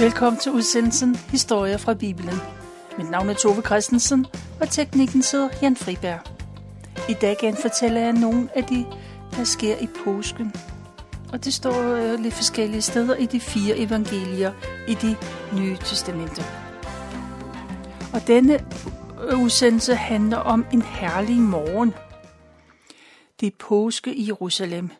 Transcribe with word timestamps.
Velkommen 0.00 0.40
til 0.40 0.52
udsendelsen 0.52 1.16
Historier 1.16 1.76
fra 1.76 1.94
Bibelen. 1.94 2.34
Mit 2.98 3.10
navn 3.10 3.28
er 3.28 3.34
Tove 3.34 3.62
Christensen, 3.62 4.26
og 4.60 4.68
teknikken 4.68 5.22
sidder 5.22 5.48
Jan 5.62 5.76
Friberg. 5.76 6.20
I 7.08 7.12
dag 7.12 7.36
genfortæller 7.40 8.00
jeg 8.00 8.12
nogle 8.12 8.48
af 8.54 8.64
de, 8.64 8.86
der 9.36 9.44
sker 9.44 9.76
i 9.76 9.88
påsken. 10.04 10.52
Og 11.32 11.44
det 11.44 11.54
står 11.54 11.82
øh, 11.82 12.20
lidt 12.20 12.34
forskellige 12.34 12.82
steder 12.82 13.16
i 13.16 13.26
de 13.26 13.40
fire 13.40 13.78
evangelier 13.78 14.52
i 14.88 14.94
de 14.94 15.16
nye 15.56 15.76
testamenter. 15.76 16.44
Og 18.14 18.26
denne 18.26 18.66
øh, 19.28 19.42
udsendelse 19.42 19.94
handler 19.94 20.38
om 20.38 20.66
en 20.72 20.82
herlig 20.82 21.36
morgen. 21.36 21.94
Det 23.40 23.46
er 23.46 23.56
påske 23.58 24.14
i 24.14 24.26
Jerusalem. 24.26 24.90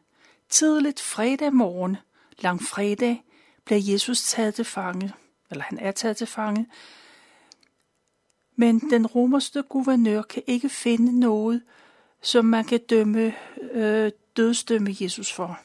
Tidligt 0.48 1.00
fredag 1.00 1.52
morgen, 1.52 1.96
lang 2.40 2.62
fredag, 2.62 3.22
bliver 3.64 3.80
Jesus 3.80 4.22
taget 4.22 4.54
til 4.54 4.64
fange, 4.64 5.12
eller 5.50 5.64
han 5.64 5.78
er 5.78 5.92
taget 5.92 6.16
til 6.16 6.26
fange, 6.26 6.66
men 8.56 8.80
den 8.80 9.06
romerske 9.06 9.62
guvernør 9.62 10.22
kan 10.22 10.42
ikke 10.46 10.68
finde 10.68 11.20
noget, 11.20 11.62
som 12.22 12.44
man 12.44 12.64
kan 12.64 12.80
dømme, 12.90 13.34
øh, 13.72 14.12
dødsdømme 14.36 14.96
Jesus 15.00 15.32
for. 15.32 15.60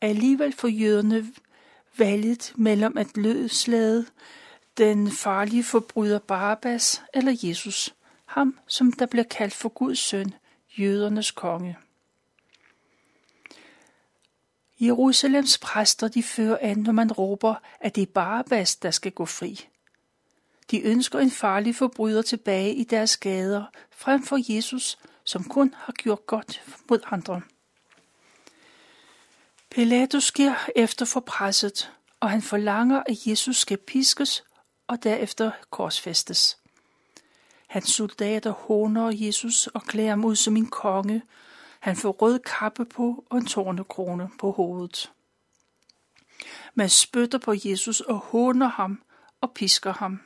Alligevel 0.00 0.52
får 0.52 0.68
jøderne 0.68 1.32
valget 1.98 2.52
mellem 2.56 2.98
at 2.98 3.16
løslade 3.16 4.06
den 4.78 5.10
farlige 5.10 5.64
forbryder 5.64 6.18
Barabbas 6.18 7.02
eller 7.14 7.36
Jesus, 7.42 7.94
ham 8.24 8.58
som 8.66 8.92
der 8.92 9.06
bliver 9.06 9.24
kaldt 9.24 9.54
for 9.54 9.68
Guds 9.68 9.98
søn, 9.98 10.34
jødernes 10.78 11.30
konge. 11.30 11.76
Jerusalems 14.80 15.58
præster 15.58 16.08
de 16.08 16.22
fører 16.22 16.58
an, 16.60 16.78
når 16.78 16.92
man 16.92 17.12
råber, 17.12 17.54
at 17.80 17.94
det 17.94 18.02
er 18.02 18.12
Barabbas, 18.14 18.76
der 18.76 18.90
skal 18.90 19.12
gå 19.12 19.24
fri. 19.24 19.68
De 20.70 20.82
ønsker 20.82 21.18
en 21.18 21.30
farlig 21.30 21.76
forbryder 21.76 22.22
tilbage 22.22 22.74
i 22.74 22.84
deres 22.84 23.16
gader, 23.16 23.64
frem 23.90 24.22
for 24.22 24.52
Jesus, 24.54 24.98
som 25.24 25.44
kun 25.44 25.74
har 25.78 25.92
gjort 25.92 26.26
godt 26.26 26.62
mod 26.90 26.98
andre. 27.10 27.42
Pilatus 29.70 30.24
sker 30.24 30.54
efter 30.76 31.04
for 31.04 31.20
presset, 31.20 31.92
og 32.20 32.30
han 32.30 32.42
forlanger, 32.42 33.02
at 33.06 33.26
Jesus 33.26 33.56
skal 33.56 33.76
piskes 33.76 34.44
og 34.86 35.02
derefter 35.02 35.50
korsfæstes. 35.70 36.58
Hans 37.66 37.88
soldater 37.88 38.50
håner 38.50 39.12
Jesus 39.14 39.66
og 39.66 39.82
klæder 39.82 40.10
ham 40.10 40.24
ud 40.24 40.36
som 40.36 40.56
en 40.56 40.66
konge, 40.66 41.22
han 41.84 41.96
får 41.96 42.12
rød 42.12 42.38
kappe 42.38 42.84
på 42.84 43.24
og 43.30 43.38
en 43.38 43.46
tornekrone 43.46 44.30
på 44.38 44.50
hovedet. 44.50 45.12
Man 46.74 46.88
spytter 46.88 47.38
på 47.38 47.54
Jesus 47.64 48.00
og 48.00 48.18
håner 48.18 48.66
ham 48.66 49.02
og 49.40 49.52
pisker 49.54 49.92
ham. 49.92 50.20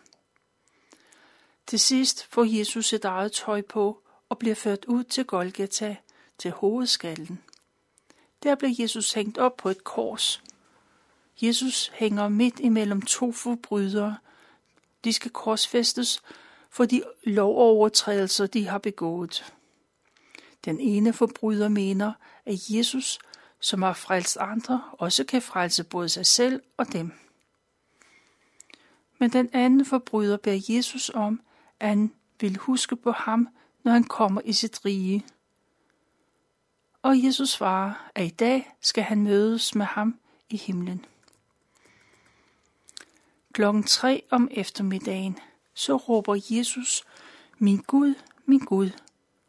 Til 1.66 1.78
sidst 1.78 2.26
får 2.26 2.44
Jesus 2.58 2.86
sit 2.86 3.04
eget 3.04 3.32
tøj 3.32 3.62
på 3.62 4.02
og 4.28 4.38
bliver 4.38 4.54
ført 4.54 4.84
ud 4.84 5.04
til 5.04 5.24
Golgata, 5.24 5.96
til 6.38 6.50
hovedskallen. 6.50 7.42
Der 8.42 8.54
bliver 8.54 8.74
Jesus 8.78 9.12
hængt 9.12 9.38
op 9.38 9.56
på 9.56 9.68
et 9.68 9.84
kors. 9.84 10.42
Jesus 11.42 11.90
hænger 11.94 12.28
midt 12.28 12.60
imellem 12.60 13.02
to 13.02 13.32
forbrydere. 13.32 14.16
De 15.04 15.12
skal 15.12 15.30
korsfæstes 15.30 16.22
for 16.70 16.84
de 16.84 17.02
lovovertrædelser, 17.24 18.46
de 18.46 18.66
har 18.66 18.78
begået. 18.78 19.52
Den 20.64 20.80
ene 20.80 21.12
forbryder 21.12 21.68
mener, 21.68 22.12
at 22.46 22.70
Jesus, 22.70 23.18
som 23.60 23.82
har 23.82 23.92
frelst 23.92 24.36
andre, 24.36 24.82
også 24.92 25.24
kan 25.24 25.42
frelse 25.42 25.84
både 25.84 26.08
sig 26.08 26.26
selv 26.26 26.62
og 26.76 26.92
dem. 26.92 27.12
Men 29.18 29.30
den 29.30 29.50
anden 29.52 29.84
forbryder 29.84 30.36
beder 30.36 30.60
Jesus 30.68 31.10
om, 31.14 31.40
at 31.80 31.88
han 31.88 32.12
vil 32.40 32.56
huske 32.56 32.96
på 32.96 33.10
ham, 33.12 33.48
når 33.82 33.92
han 33.92 34.04
kommer 34.04 34.40
i 34.44 34.52
sit 34.52 34.84
rige. 34.84 35.26
Og 37.02 37.24
Jesus 37.24 37.50
svarer, 37.50 38.10
at 38.14 38.26
i 38.26 38.28
dag 38.28 38.72
skal 38.80 39.04
han 39.04 39.22
mødes 39.22 39.74
med 39.74 39.86
ham 39.86 40.18
i 40.48 40.56
himlen. 40.56 41.04
Klokken 43.52 43.82
tre 43.82 44.22
om 44.30 44.48
eftermiddagen, 44.50 45.38
så 45.74 45.96
råber 45.96 46.40
Jesus, 46.50 47.04
min 47.58 47.76
Gud, 47.76 48.14
min 48.46 48.58
Gud, 48.58 48.90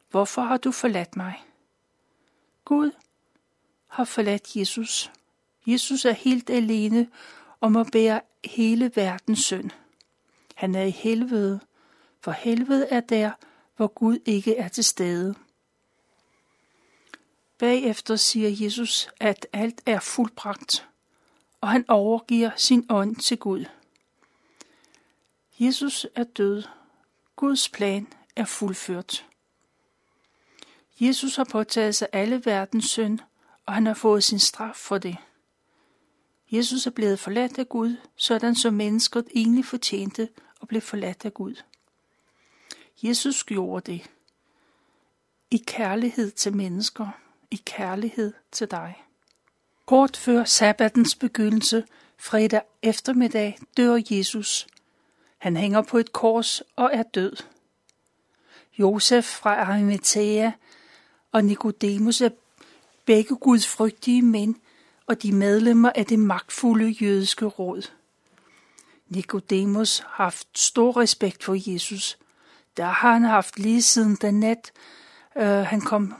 Hvorfor 0.09 0.41
har 0.41 0.57
du 0.57 0.71
forladt 0.71 1.15
mig? 1.15 1.43
Gud 2.65 2.91
har 3.87 4.03
forladt 4.03 4.55
Jesus. 4.55 5.11
Jesus 5.65 6.05
er 6.05 6.11
helt 6.11 6.49
alene 6.49 7.09
om 7.61 7.75
at 7.75 7.87
bære 7.91 8.21
hele 8.45 8.91
verdens 8.95 9.39
synd. 9.39 9.71
Han 10.55 10.75
er 10.75 10.83
i 10.83 10.89
helvede, 10.89 11.59
for 12.21 12.31
helvede 12.31 12.87
er 12.87 12.99
der, 12.99 13.31
hvor 13.75 13.87
Gud 13.87 14.19
ikke 14.25 14.57
er 14.57 14.67
til 14.67 14.83
stede. 14.83 15.35
Bagefter 17.57 18.15
siger 18.15 18.49
Jesus, 18.63 19.09
at 19.19 19.47
alt 19.53 19.81
er 19.85 19.99
fuldbragt, 19.99 20.87
og 21.61 21.69
han 21.69 21.85
overgiver 21.87 22.51
sin 22.55 22.85
ånd 22.89 23.15
til 23.15 23.37
Gud. 23.37 23.65
Jesus 25.59 26.07
er 26.15 26.23
død. 26.23 26.63
Guds 27.35 27.69
plan 27.69 28.07
er 28.35 28.45
fuldført. 28.45 29.28
Jesus 30.99 31.35
har 31.35 31.43
påtaget 31.43 31.95
sig 31.95 32.07
alle 32.11 32.41
verdens 32.45 32.85
synd, 32.85 33.19
og 33.65 33.73
han 33.73 33.85
har 33.85 33.93
fået 33.93 34.23
sin 34.23 34.39
straf 34.39 34.75
for 34.75 34.97
det. 34.97 35.17
Jesus 36.51 36.87
er 36.87 36.91
blevet 36.91 37.19
forladt 37.19 37.59
af 37.59 37.69
Gud, 37.69 37.95
sådan 38.15 38.55
som 38.55 38.73
mennesket 38.73 39.27
egentlig 39.35 39.65
fortjente 39.65 40.29
at 40.61 40.67
blive 40.67 40.81
forladt 40.81 41.25
af 41.25 41.33
Gud. 41.33 41.55
Jesus 43.03 43.43
gjorde 43.43 43.91
det. 43.91 44.09
I 45.51 45.63
kærlighed 45.67 46.31
til 46.31 46.55
mennesker, 46.55 47.07
i 47.51 47.61
kærlighed 47.65 48.33
til 48.51 48.71
dig. 48.71 49.03
Kort 49.85 50.17
før 50.17 50.43
sabbatens 50.43 51.15
begyndelse, 51.15 51.85
fredag 52.17 52.61
eftermiddag, 52.81 53.59
dør 53.77 54.01
Jesus. 54.09 54.67
Han 55.37 55.57
hænger 55.57 55.81
på 55.81 55.97
et 55.97 56.11
kors 56.11 56.61
og 56.75 56.89
er 56.93 57.03
død. 57.03 57.35
Josef 58.79 59.25
fra 59.25 59.55
Arimathea 59.55 60.51
og 61.31 61.45
Nikodemus 61.45 62.21
er 62.21 62.29
begge 63.05 63.35
gudfrygtige 63.35 64.21
mænd, 64.21 64.55
og 65.07 65.23
de 65.23 65.31
medlemmer 65.31 65.91
af 65.95 66.05
det 66.05 66.19
magtfulde 66.19 66.89
jødiske 66.89 67.45
råd. 67.45 67.91
Nikodemus 69.07 69.99
har 69.99 70.23
haft 70.23 70.59
stor 70.59 70.97
respekt 70.97 71.43
for 71.43 71.71
Jesus. 71.71 72.17
Der 72.77 72.85
har 72.85 73.13
han 73.13 73.23
haft 73.23 73.59
lige 73.59 73.81
siden 73.81 74.15
den 74.15 74.39
nat, 74.39 74.71
øh, 75.37 75.43
han 75.43 75.81
kom 75.81 76.13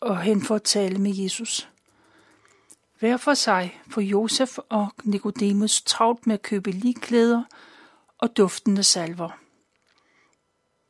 og 0.00 0.22
hen 0.22 0.42
for 0.42 0.54
at 0.54 0.62
tale 0.62 0.98
med 0.98 1.14
Jesus. 1.14 1.68
Hver 2.98 3.16
for 3.16 3.34
sig 3.34 3.80
får 3.90 4.00
Josef 4.00 4.58
og 4.68 4.88
Nikodemus 5.04 5.82
travlt 5.82 6.26
med 6.26 6.34
at 6.34 6.42
købe 6.42 6.70
ligklæder 6.70 7.42
og 8.18 8.36
duftende 8.36 8.82
salver. 8.82 9.30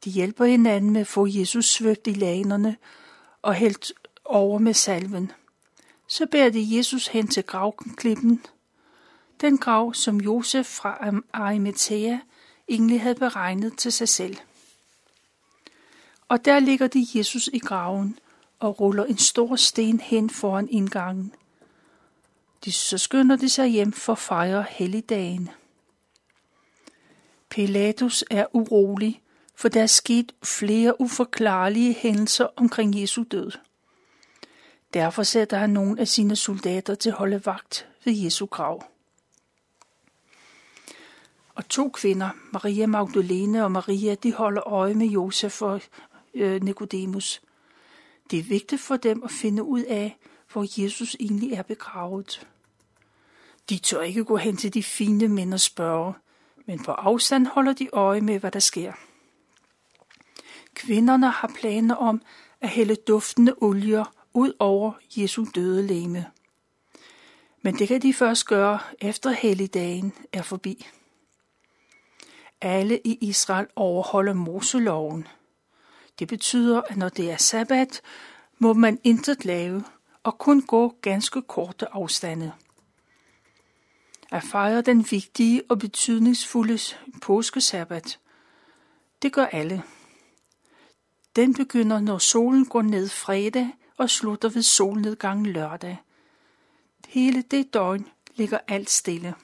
De 0.04 0.10
hjælper 0.10 0.44
hinanden 0.44 0.90
med 0.90 1.00
at 1.00 1.06
få 1.06 1.26
Jesus 1.26 1.66
svøbt 1.66 2.06
i 2.06 2.12
lanerne 2.12 2.76
og 3.42 3.54
hældt 3.54 3.92
over 4.24 4.58
med 4.58 4.74
salven. 4.74 5.32
Så 6.06 6.26
bærer 6.26 6.50
de 6.50 6.76
Jesus 6.76 7.06
hen 7.06 7.28
til 7.28 7.42
gravklippen, 7.42 8.44
den 9.40 9.58
grav, 9.58 9.94
som 9.94 10.20
Josef 10.20 10.66
fra 10.66 11.20
Arimathea 11.32 12.18
egentlig 12.68 13.02
havde 13.02 13.14
beregnet 13.14 13.78
til 13.78 13.92
sig 13.92 14.08
selv. 14.08 14.36
Og 16.28 16.44
der 16.44 16.58
ligger 16.58 16.86
de 16.86 17.06
Jesus 17.14 17.50
i 17.52 17.58
graven 17.58 18.18
og 18.58 18.80
ruller 18.80 19.04
en 19.04 19.18
stor 19.18 19.56
sten 19.56 20.00
hen 20.00 20.30
foran 20.30 20.68
indgangen. 20.70 21.34
De, 22.64 22.72
så 22.72 22.98
skynder 22.98 23.36
de 23.36 23.48
sig 23.48 23.68
hjem 23.68 23.92
for 23.92 24.12
at 24.12 24.18
fejre 24.18 24.64
helligdagen. 24.68 25.50
Pilatus 27.48 28.24
er 28.30 28.46
urolig 28.52 29.22
for 29.60 29.68
der 29.68 29.82
er 29.82 29.86
sket 29.86 30.32
flere 30.44 31.00
uforklarlige 31.00 31.92
hændelser 31.92 32.46
omkring 32.56 33.00
Jesu 33.00 33.24
død. 33.30 33.50
Derfor 34.94 35.22
sætter 35.22 35.56
han 35.56 35.70
nogle 35.70 36.00
af 36.00 36.08
sine 36.08 36.36
soldater 36.36 36.94
til 36.94 37.10
at 37.10 37.16
holde 37.16 37.46
vagt 37.46 37.88
ved 38.04 38.12
Jesu 38.12 38.46
grav. 38.46 38.84
Og 41.54 41.68
to 41.68 41.88
kvinder, 41.88 42.30
Maria 42.52 42.86
Magdalene 42.86 43.64
og 43.64 43.72
Maria, 43.72 44.14
de 44.14 44.32
holder 44.32 44.68
øje 44.68 44.94
med 44.94 45.06
Josef 45.06 45.62
og 45.62 45.80
øh, 46.34 46.62
Nikodemus. 46.62 47.42
Det 48.30 48.38
er 48.38 48.42
vigtigt 48.42 48.80
for 48.80 48.96
dem 48.96 49.22
at 49.22 49.30
finde 49.30 49.62
ud 49.62 49.82
af, 49.82 50.16
hvor 50.52 50.82
Jesus 50.82 51.16
egentlig 51.20 51.52
er 51.52 51.62
begravet. 51.62 52.46
De 53.70 53.78
tør 53.78 54.00
ikke 54.00 54.24
gå 54.24 54.36
hen 54.36 54.56
til 54.56 54.74
de 54.74 54.82
fine 54.82 55.28
mænd 55.28 55.54
og 55.54 55.60
spørge, 55.60 56.14
men 56.66 56.84
på 56.84 56.92
afstand 56.92 57.46
holder 57.46 57.72
de 57.72 57.88
øje 57.92 58.20
med, 58.20 58.38
hvad 58.38 58.50
der 58.50 58.58
sker. 58.58 58.92
Kvinderne 60.84 61.30
har 61.30 61.52
planer 61.60 61.94
om 61.94 62.22
at 62.60 62.68
hælde 62.68 62.94
duftende 62.94 63.54
olier 63.56 64.04
ud 64.34 64.52
over 64.58 64.92
Jesu 65.16 65.46
døde 65.54 65.86
læme. 65.86 66.26
Men 67.62 67.78
det 67.78 67.88
kan 67.88 68.02
de 68.02 68.14
først 68.14 68.46
gøre 68.46 68.78
efter 69.00 69.30
helligdagen 69.30 70.12
er 70.32 70.42
forbi. 70.42 70.86
Alle 72.60 73.00
i 73.04 73.18
Israel 73.20 73.66
overholder 73.76 74.32
Moseloven. 74.32 75.28
Det 76.18 76.28
betyder, 76.28 76.82
at 76.88 76.96
når 76.96 77.08
det 77.08 77.30
er 77.30 77.36
sabbat, 77.36 78.00
må 78.58 78.72
man 78.72 78.98
intet 79.04 79.44
lave 79.44 79.84
og 80.22 80.38
kun 80.38 80.62
gå 80.62 80.94
ganske 81.02 81.42
korte 81.42 81.94
afstande. 81.94 82.52
At 84.30 84.42
fejre 84.42 84.80
den 84.80 85.06
vigtige 85.10 85.62
og 85.68 85.78
betydningsfulde 85.78 86.78
påskesabbat, 87.22 88.18
det 89.22 89.32
gør 89.32 89.46
alle. 89.46 89.82
Den 91.40 91.54
begynder, 91.54 92.00
når 92.00 92.18
solen 92.18 92.66
går 92.66 92.82
ned 92.82 93.08
fredag 93.08 93.70
og 93.96 94.10
slutter 94.10 94.48
ved 94.48 94.62
solnedgangen 94.62 95.46
lørdag. 95.46 95.98
Hele 97.08 97.42
det 97.42 97.74
døgn 97.74 98.06
ligger 98.34 98.58
alt 98.68 98.90
stille. 98.90 99.34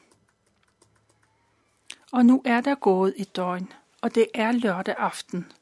Og 2.12 2.26
nu 2.26 2.42
er 2.44 2.60
der 2.60 2.74
gået 2.74 3.14
et 3.16 3.36
døgn, 3.36 3.72
og 4.00 4.14
det 4.14 4.26
er 4.34 4.52
lørdag 4.52 4.94
aften. 4.98 5.52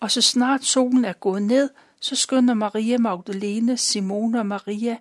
Og 0.00 0.10
så 0.10 0.20
snart 0.20 0.64
solen 0.64 1.04
er 1.04 1.12
gået 1.12 1.42
ned, 1.42 1.70
så 2.00 2.16
skynder 2.16 2.54
Maria 2.54 2.98
Magdalene, 2.98 3.76
Simone 3.76 4.38
og 4.38 4.46
Maria, 4.46 4.96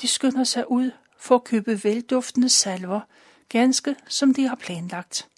de 0.00 0.08
skynder 0.08 0.44
sig 0.44 0.70
ud 0.70 0.90
for 1.18 1.34
at 1.34 1.44
købe 1.44 1.84
velduftende 1.84 2.48
salver, 2.48 3.00
ganske 3.48 3.96
som 4.08 4.34
de 4.34 4.48
har 4.48 4.56
planlagt. 4.56 5.28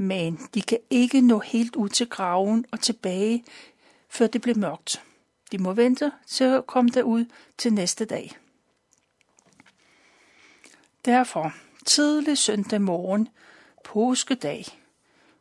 Men 0.00 0.40
de 0.54 0.62
kan 0.62 0.78
ikke 0.90 1.20
nå 1.20 1.38
helt 1.38 1.76
ud 1.76 1.88
til 1.88 2.08
graven 2.08 2.64
og 2.70 2.80
tilbage, 2.80 3.44
før 4.08 4.26
det 4.26 4.42
bliver 4.42 4.58
mørkt. 4.58 5.02
De 5.52 5.58
må 5.58 5.72
vente 5.72 6.12
til 6.26 6.44
at 6.44 6.66
komme 6.66 6.90
derud 6.90 7.24
til 7.58 7.72
næste 7.72 8.04
dag. 8.04 8.36
Derfor, 11.04 11.54
tidlig 11.86 12.38
søndag 12.38 12.80
morgen, 12.80 13.28
påskedag, 13.84 14.66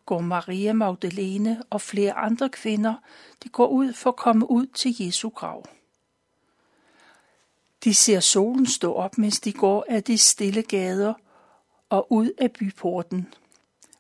går 0.06 0.20
Maria 0.20 0.74
Magdalene 0.74 1.64
og 1.70 1.82
flere 1.82 2.14
andre 2.14 2.50
kvinder, 2.50 2.96
de 3.44 3.50
går 3.50 3.68
ud 3.68 3.94
for 3.94 4.10
at 4.10 4.16
komme 4.16 4.52
ud 4.52 4.66
til 4.66 4.96
Jesu 5.00 5.30
grav. 5.30 5.66
De 7.84 7.94
ser 7.94 8.20
solen 8.20 8.66
stå 8.66 8.94
op, 8.94 9.18
mens 9.18 9.40
de 9.40 9.54
går 9.54 9.86
af 9.90 10.04
de 10.04 10.18
stille 10.18 10.64
gader 10.64 11.14
og 11.90 12.12
ud 12.12 12.32
af 12.38 12.52
byporten. 12.52 13.34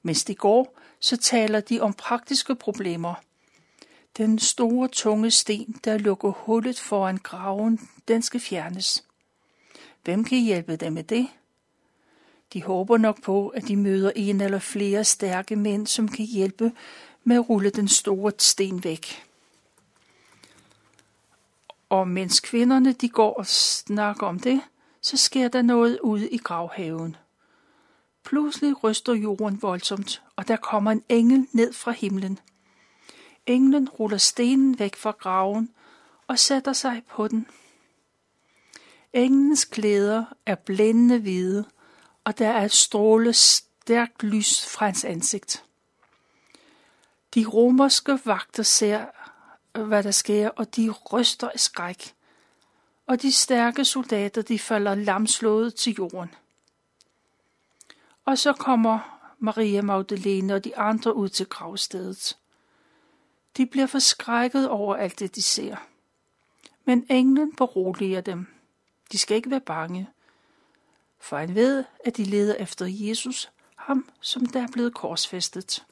Mens 0.01 0.23
de 0.23 0.35
går, 0.35 0.79
så 0.99 1.17
taler 1.17 1.59
de 1.59 1.79
om 1.81 1.93
praktiske 1.93 2.55
problemer. 2.55 3.13
Den 4.17 4.39
store, 4.39 4.87
tunge 4.87 5.31
sten, 5.31 5.75
der 5.83 5.97
lukker 5.97 6.29
hullet 6.29 6.79
foran 6.79 7.17
graven, 7.17 7.89
den 8.07 8.21
skal 8.21 8.39
fjernes. 8.39 9.03
Hvem 10.03 10.23
kan 10.23 10.39
hjælpe 10.39 10.75
dem 10.75 10.93
med 10.93 11.03
det? 11.03 11.27
De 12.53 12.63
håber 12.63 12.97
nok 12.97 13.21
på, 13.21 13.47
at 13.47 13.67
de 13.67 13.75
møder 13.75 14.11
en 14.15 14.41
eller 14.41 14.59
flere 14.59 15.03
stærke 15.03 15.55
mænd, 15.55 15.87
som 15.87 16.07
kan 16.07 16.25
hjælpe 16.25 16.71
med 17.23 17.35
at 17.35 17.49
rulle 17.49 17.69
den 17.69 17.87
store 17.87 18.31
sten 18.37 18.83
væk. 18.83 19.23
Og 21.89 22.07
mens 22.07 22.39
kvinderne 22.39 22.93
de 22.93 23.09
går 23.09 23.33
og 23.33 23.47
snakker 23.47 24.27
om 24.27 24.39
det, 24.39 24.61
så 25.01 25.17
sker 25.17 25.47
der 25.47 25.61
noget 25.61 25.99
ude 25.99 26.29
i 26.29 26.37
gravhaven. 26.37 27.15
Pludselig 28.29 28.83
ryster 28.83 29.13
jorden 29.13 29.61
voldsomt, 29.61 30.21
og 30.35 30.47
der 30.47 30.55
kommer 30.55 30.91
en 30.91 31.03
engel 31.09 31.47
ned 31.51 31.73
fra 31.73 31.91
himlen. 31.91 32.39
Englen 33.45 33.89
ruller 33.89 34.17
stenen 34.17 34.79
væk 34.79 34.95
fra 34.95 35.11
graven 35.11 35.69
og 36.27 36.39
sætter 36.39 36.73
sig 36.73 37.01
på 37.09 37.27
den. 37.27 37.47
Englens 39.13 39.65
klæder 39.65 40.25
er 40.45 40.55
blændende 40.55 41.19
hvide, 41.19 41.65
og 42.23 42.37
der 42.37 42.47
er 42.47 42.65
et 42.65 42.71
stråle 42.71 43.33
stærkt 43.33 44.23
lys 44.23 44.65
fra 44.65 44.85
hans 44.85 45.05
ansigt. 45.05 45.65
De 47.35 47.45
romerske 47.45 48.19
vagter 48.25 48.63
ser, 48.63 49.05
hvad 49.85 50.03
der 50.03 50.11
sker, 50.11 50.49
og 50.49 50.75
de 50.75 50.89
ryster 50.89 51.49
af 51.49 51.59
skræk. 51.59 52.13
Og 53.07 53.21
de 53.21 53.31
stærke 53.31 53.85
soldater, 53.85 54.41
de 54.41 54.59
falder 54.59 54.95
lamslået 54.95 55.75
til 55.75 55.93
jorden. 55.93 56.29
Og 58.25 58.37
så 58.37 58.53
kommer 58.53 59.19
Maria 59.39 59.81
Magdalene 59.81 60.53
og 60.53 60.63
de 60.63 60.77
andre 60.77 61.15
ud 61.15 61.29
til 61.29 61.45
gravstedet. 61.45 62.37
De 63.57 63.65
bliver 63.65 63.87
forskrækket 63.87 64.69
over 64.69 64.95
alt 64.95 65.19
det, 65.19 65.35
de 65.35 65.41
ser. 65.41 65.75
Men 66.85 67.05
englen 67.09 67.55
beroliger 67.55 68.21
dem. 68.21 68.47
De 69.11 69.17
skal 69.17 69.37
ikke 69.37 69.49
være 69.49 69.59
bange 69.59 70.09
for 71.19 71.37
han 71.37 71.55
ved, 71.55 71.83
at 72.05 72.17
de 72.17 72.23
leder 72.23 72.55
efter 72.55 72.85
Jesus, 72.85 73.49
ham 73.75 74.09
som 74.21 74.45
der 74.45 74.63
er 74.63 74.67
blevet 74.67 74.93
korsfæstet. 74.93 75.85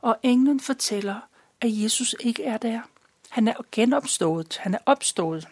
Og 0.00 0.18
englen 0.22 0.60
fortæller, 0.60 1.20
at 1.60 1.82
Jesus 1.82 2.16
ikke 2.20 2.44
er 2.44 2.58
der. 2.58 2.80
Han 3.28 3.48
er 3.48 3.54
genopstået. 3.72 4.56
Han 4.56 4.74
er 4.74 4.78
opstået. 4.86 5.48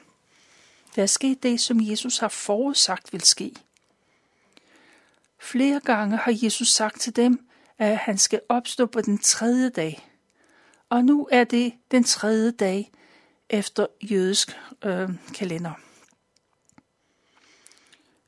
Der 0.96 1.02
er 1.02 1.06
sket 1.06 1.42
det, 1.42 1.60
som 1.60 1.80
Jesus 1.80 2.18
har 2.18 2.28
forudsagt 2.28 3.12
vil 3.12 3.20
ske. 3.20 3.54
Flere 5.40 5.80
gange 5.80 6.16
har 6.16 6.38
Jesus 6.42 6.68
sagt 6.68 7.00
til 7.00 7.16
dem, 7.16 7.48
at 7.78 7.96
han 7.96 8.18
skal 8.18 8.40
opstå 8.48 8.86
på 8.86 9.00
den 9.00 9.18
tredje 9.18 9.68
dag. 9.68 10.08
Og 10.88 11.04
nu 11.04 11.28
er 11.32 11.44
det 11.44 11.72
den 11.90 12.04
tredje 12.04 12.50
dag 12.50 12.92
efter 13.50 13.86
jødisk 14.02 14.58
øh, 14.84 15.10
kalender. 15.34 15.72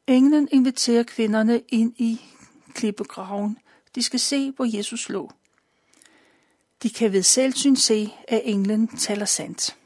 Englen 0.07 0.49
inviterer 0.53 1.03
kvinderne 1.03 1.61
ind 1.69 1.95
i 1.99 2.21
klippegraven. 2.75 3.59
De 3.95 4.03
skal 4.03 4.21
se, 4.21 4.51
hvor 4.51 4.77
Jesus 4.77 5.09
lå. 5.09 5.31
De 6.83 6.91
kan 6.91 7.12
ved 7.12 7.23
selvsyn 7.23 7.77
se, 7.77 8.15
at 8.29 8.41
englen 8.45 8.89
taler 8.89 9.25
sandt. 9.25 9.77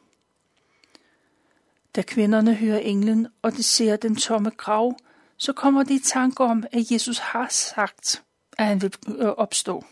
Da 1.96 2.02
kvinderne 2.02 2.54
hører 2.54 2.78
englen, 2.78 3.26
og 3.42 3.52
de 3.52 3.62
ser 3.62 3.96
den 3.96 4.16
tomme 4.16 4.50
grav, 4.50 4.96
så 5.36 5.52
kommer 5.52 5.82
de 5.82 5.94
i 5.94 5.98
tanke 5.98 6.44
om, 6.44 6.64
at 6.72 6.90
Jesus 6.90 7.18
har 7.18 7.48
sagt, 7.48 8.22
at 8.58 8.66
han 8.66 8.82
vil 8.82 8.94
øh, 9.08 9.28
opstå. 9.28 9.84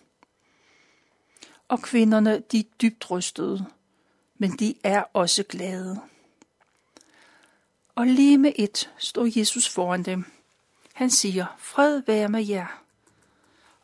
Og 1.68 1.82
kvinderne, 1.82 2.42
de 2.52 2.58
er 2.58 2.64
dybt 2.82 3.10
rystede, 3.10 3.66
men 4.38 4.50
de 4.50 4.74
er 4.84 5.02
også 5.12 5.42
glade 5.42 6.00
og 7.94 8.06
lige 8.06 8.38
med 8.38 8.52
et 8.56 8.90
stod 8.98 9.32
Jesus 9.36 9.68
foran 9.68 10.02
dem. 10.02 10.24
Han 10.92 11.10
siger, 11.10 11.46
fred 11.58 12.02
være 12.06 12.28
med 12.28 12.46
jer. 12.46 12.82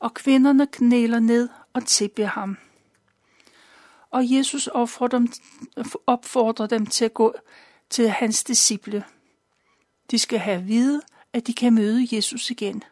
Og 0.00 0.14
kvinderne 0.14 0.66
knæler 0.66 1.20
ned 1.20 1.48
og 1.72 1.86
tilbeder 1.86 2.28
ham. 2.28 2.58
Og 4.10 4.30
Jesus 4.30 4.66
opfordrer 4.66 5.18
dem, 5.18 5.32
opfordrer 6.06 6.66
dem 6.66 6.86
til 6.86 7.04
at 7.04 7.14
gå 7.14 7.34
til 7.90 8.10
hans 8.10 8.44
disciple. 8.44 9.04
De 10.10 10.18
skal 10.18 10.38
have 10.38 10.56
at 10.56 10.68
vide, 10.68 11.02
at 11.32 11.46
de 11.46 11.54
kan 11.54 11.74
møde 11.74 12.16
Jesus 12.16 12.50
igen. 12.50 12.84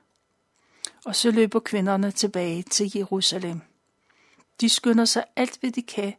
Og 1.04 1.16
så 1.16 1.30
løber 1.30 1.60
kvinderne 1.60 2.10
tilbage 2.10 2.62
til 2.62 2.92
Jerusalem. 2.94 3.60
De 4.60 4.68
skynder 4.68 5.04
sig 5.04 5.24
alt, 5.36 5.60
hvad 5.60 5.70
de 5.70 5.82
kan, 5.82 6.14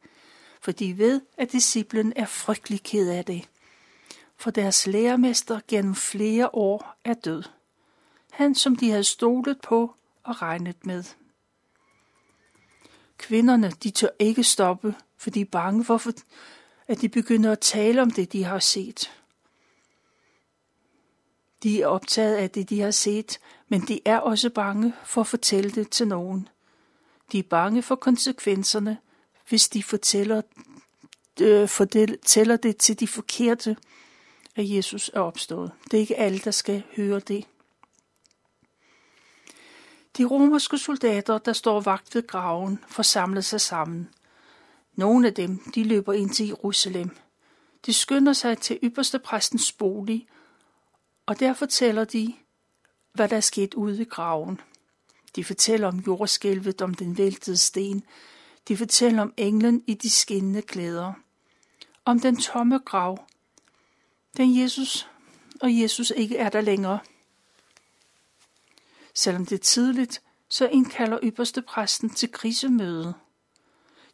for 0.62 0.72
de 0.72 0.98
ved, 0.98 1.22
at 1.38 1.52
disciplen 1.52 2.14
er 2.16 2.26
frygtelig 2.26 2.84
ked 2.84 3.10
af 3.10 3.26
det 3.26 3.48
for 4.38 4.52
deres 4.52 4.88
lærermester 4.88 5.60
gennem 5.68 5.96
flere 5.96 6.56
år 6.56 6.96
er 7.04 7.14
død. 7.14 7.44
Han, 8.32 8.56
som 8.56 8.76
de 8.76 8.90
havde 8.90 9.04
stolet 9.04 9.62
på 9.62 9.96
og 10.24 10.42
regnet 10.42 10.86
med. 10.86 11.04
Kvinderne, 13.18 13.72
de 13.84 13.90
tør 13.90 14.08
ikke 14.20 14.44
stoppe, 14.44 14.96
for 15.18 15.30
de 15.30 15.42
er 15.42 15.46
bange 15.46 15.84
for, 15.84 16.02
at 16.88 17.02
de 17.02 17.10
begynder 17.10 17.52
at 17.52 17.60
tale 17.60 18.02
om 18.02 18.12
det, 18.12 18.34
de 18.34 18.44
har 18.44 18.60
set. 18.60 19.12
De 21.64 21.82
er 21.82 21.88
optaget 21.88 22.36
af 22.36 22.50
det, 22.50 22.70
de 22.70 22.82
har 22.82 22.92
set, 22.92 23.40
men 23.70 23.82
de 23.82 24.00
er 24.06 24.18
også 24.18 24.50
bange 24.50 24.94
for 25.06 25.22
at 25.22 25.28
fortælle 25.28 25.72
det 25.72 25.90
til 25.90 26.08
nogen. 26.08 26.48
De 27.32 27.40
er 27.40 27.44
bange 27.44 27.82
for 27.82 27.96
konsekvenserne, 27.96 28.98
hvis 29.50 29.70
de 29.70 29.84
fortæller, 29.84 30.42
øh, 31.42 31.68
fortæller 31.68 32.58
det 32.58 32.78
til 32.78 33.00
de 33.00 33.08
forkerte, 33.08 33.78
at 34.56 34.70
Jesus 34.70 35.12
er 35.14 35.20
opstået. 35.20 35.72
Det 35.92 35.98
er 35.98 36.02
ikke 36.02 36.16
alle, 36.16 36.40
der 36.40 36.52
skal 36.52 36.84
høre 36.96 37.20
det. 37.20 37.46
De 40.18 40.26
romerske 40.26 40.78
soldater, 40.78 41.38
der 41.38 41.54
står 41.54 41.82
vagt 41.82 42.16
ved 42.16 42.28
graven, 42.28 42.84
forsamler 42.88 43.42
sig 43.42 43.62
sammen. 43.62 44.10
Nogle 44.96 45.28
af 45.28 45.34
dem, 45.34 45.60
de 45.76 45.84
løber 45.84 46.14
ind 46.14 46.30
til 46.30 46.48
Jerusalem. 46.48 47.18
De 47.86 47.94
skynder 47.94 48.34
sig 48.34 48.58
til 48.58 48.80
ypperste 48.84 49.20
præstens 49.20 49.72
bolig, 49.72 50.28
og 51.28 51.40
der 51.40 51.54
fortæller 51.54 52.06
de, 52.06 52.34
hvad 53.14 53.30
der 53.30 53.38
er 53.38 53.42
sket 53.42 53.74
ude 53.74 53.98
ved 53.98 54.10
graven. 54.10 54.62
De 55.36 55.44
fortæller 55.44 55.88
om 55.88 56.00
jordskælvet, 56.00 56.82
om 56.82 56.94
den 56.94 57.18
væltede 57.18 57.58
sten. 57.58 58.04
De 58.68 58.78
fortæller 58.78 59.22
om 59.22 59.34
englen 59.38 59.84
i 59.88 59.94
de 59.94 60.10
skinnende 60.10 60.62
klæder. 60.62 61.14
Om 62.06 62.20
den 62.20 62.38
tomme 62.38 62.80
grav, 62.80 63.28
den 64.38 64.62
Jesus 64.62 65.10
og 65.62 65.80
Jesus 65.80 66.14
ikke 66.16 66.38
er 66.38 66.50
der 66.50 66.62
længere. 66.62 67.00
Selvom 69.14 69.46
det 69.46 69.56
er 69.56 69.64
tidligt, 69.64 70.22
så 70.50 70.68
indkalder 70.68 71.20
ypperste 71.24 71.62
præsten 71.62 72.10
til 72.10 72.32
krisemøde. 72.32 73.14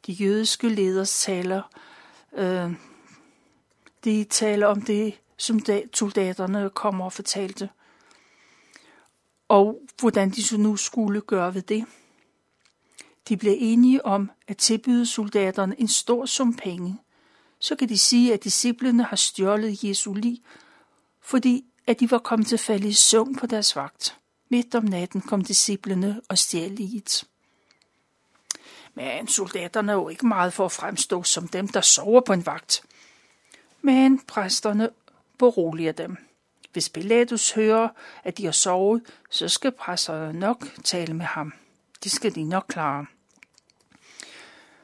De 0.08 0.12
jødiske 0.12 0.70
leders 0.70 1.20
taler, 1.20 1.62
øh, 2.34 2.72
de 4.03 4.24
taler 4.24 4.67
om 4.67 4.82
det, 4.82 5.20
som 5.38 5.60
soldaterne 5.94 6.70
kom 6.70 7.02
og 7.02 7.13
fortalte, 7.13 7.70
og 9.48 9.82
hvordan 10.00 10.30
de 10.30 10.44
så 10.44 10.58
nu 10.58 10.75
skulle 10.75 11.22
gøre 11.22 11.54
ved 11.54 11.62
det. 11.62 11.86
De 13.30 13.38
blev 13.38 13.56
enige 13.58 14.06
om 14.06 14.32
at 14.48 14.58
tilbyde 14.58 15.06
soldaterne 15.06 15.80
en 15.80 15.88
stor 15.88 16.25
sum 16.25 16.54
penge. 16.54 16.98
Så 17.60 17.75
kan 17.75 17.90
de 17.90 17.98
sige, 17.98 18.34
at 18.34 18.44
disciplene 18.44 19.04
har 19.04 19.16
stjålet 19.16 19.84
Jesu 19.84 20.13
lig, 20.13 20.42
fordi 21.22 21.66
at 21.88 22.00
de 22.00 22.12
var 22.12 22.18
kommet 22.18 22.48
til 22.48 22.58
falde 22.58 22.88
i 22.88 22.94
søvn 22.94 23.36
på 23.36 23.46
deres 23.46 23.75
vagt. 23.75 24.18
Midt 24.50 24.75
om 24.75 24.84
natten 24.84 25.22
kom 25.22 25.44
disciplene 25.44 26.22
og 26.30 26.38
stjal 26.38 26.72
liget. 26.72 27.24
Men 28.94 29.28
soldaterne 29.28 29.92
er 29.92 29.96
jo 29.96 30.10
ikke 30.10 30.28
meget 30.28 30.54
for 30.54 30.66
at 30.66 30.72
fremstå 30.72 31.24
som 31.24 31.48
dem, 31.48 31.68
der 31.68 31.82
sover 31.82 32.22
på 32.22 32.34
en 32.34 32.46
vagt. 32.46 32.84
Men 33.82 34.20
præsterne 34.20 34.90
beroliger 35.40 35.92
dem. 35.92 36.18
Hvis 36.74 36.90
Pilatus 36.90 37.52
hører, 37.52 37.90
at 38.24 38.38
de 38.38 38.46
har 38.46 38.52
sovet, 38.52 39.02
så 39.30 39.50
skal 39.50 39.72
præsterne 39.72 40.40
nok 40.40 40.68
tale 40.84 41.13
med 41.13 41.25
ham. 41.25 41.54
Det 42.04 42.12
skal 42.12 42.36
de 42.36 42.44
nok 42.44 42.66
klare. 42.68 43.06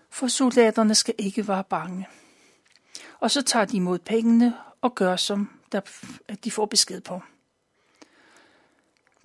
For 0.10 0.28
soldaterne 0.28 0.96
skal 0.96 1.16
ikke 1.18 1.48
være 1.48 1.64
bange. 1.64 2.08
Og 3.20 3.32
så 3.32 3.42
tager 3.42 3.66
de 3.66 3.78
imod 3.78 4.00
pengene 4.00 4.58
og 4.82 4.96
gør, 4.96 5.16
som 5.16 5.50
der, 5.72 5.82
at 6.28 6.46
de 6.46 6.52
får 6.52 6.66
besked 6.66 7.02
på. 7.02 7.22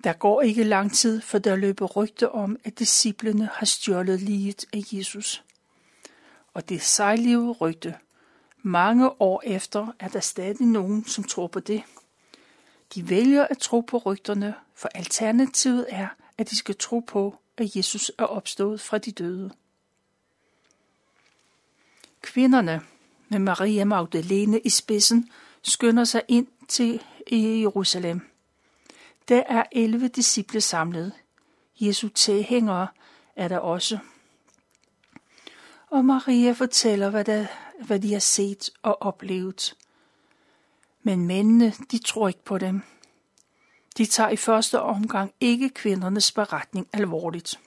Der 0.03 0.13
går 0.13 0.41
ikke 0.41 0.63
lang 0.63 0.93
tid, 0.93 1.21
for 1.21 1.37
der 1.37 1.55
løber 1.55 1.85
rygte 1.85 2.31
om, 2.31 2.57
at 2.63 2.79
disciplene 2.79 3.49
har 3.53 3.65
stjålet 3.65 4.21
liget 4.21 4.65
af 4.73 4.81
Jesus. 4.91 5.43
Og 6.53 6.69
det 6.69 6.81
sejlige 6.81 7.51
rygte. 7.51 7.95
Mange 8.67 9.21
år 9.21 9.41
efter 9.45 9.87
er 9.99 10.07
der 10.07 10.19
stadig 10.19 10.67
nogen, 10.67 11.05
som 11.05 11.23
tror 11.23 11.47
på 11.47 11.59
det. 11.59 11.83
De 12.95 13.09
vælger 13.09 13.47
at 13.47 13.57
tro 13.57 13.81
på 13.81 13.97
rygterne, 13.97 14.55
for 14.73 14.89
alternativet 14.95 15.85
er, 15.89 16.07
at 16.37 16.49
de 16.49 16.55
skal 16.55 16.75
tro 16.75 16.99
på, 16.99 17.35
at 17.57 17.75
Jesus 17.75 18.11
er 18.17 18.23
opstået 18.23 18.81
fra 18.81 18.97
de 18.97 19.11
døde. 19.11 19.51
Kvinderne 22.21 22.81
med 23.29 23.39
Maria 23.39 23.85
Magdalene 23.85 24.59
i 24.59 24.69
spidsen 24.69 25.29
skynder 25.61 26.03
sig 26.03 26.21
ind 26.27 26.47
til 26.67 27.01
Jerusalem. 27.31 28.21
Der 29.27 29.43
er 29.47 29.63
11 29.71 30.07
disciple 30.07 30.61
samlet. 30.61 31.11
Jesu 31.79 32.07
tilhængere 32.07 32.87
er 33.35 33.47
der 33.47 33.59
også. 33.59 33.99
Og 35.89 36.05
Maria 36.05 36.51
fortæller, 36.51 37.09
hvad, 37.09 37.25
der, 37.25 37.45
hvad 37.81 37.99
de 37.99 38.13
har 38.13 38.19
set 38.19 38.69
og 38.81 39.01
oplevet. 39.01 39.75
Men 41.03 41.27
mændene, 41.27 41.73
de 41.91 41.97
tror 41.97 42.27
ikke 42.27 42.43
på 42.43 42.57
dem. 42.57 42.81
De 43.97 44.05
tager 44.05 44.29
i 44.29 44.35
første 44.35 44.81
omgang 44.81 45.33
ikke 45.39 45.69
kvindernes 45.69 46.31
beretning 46.31 46.87
alvorligt. 46.93 47.59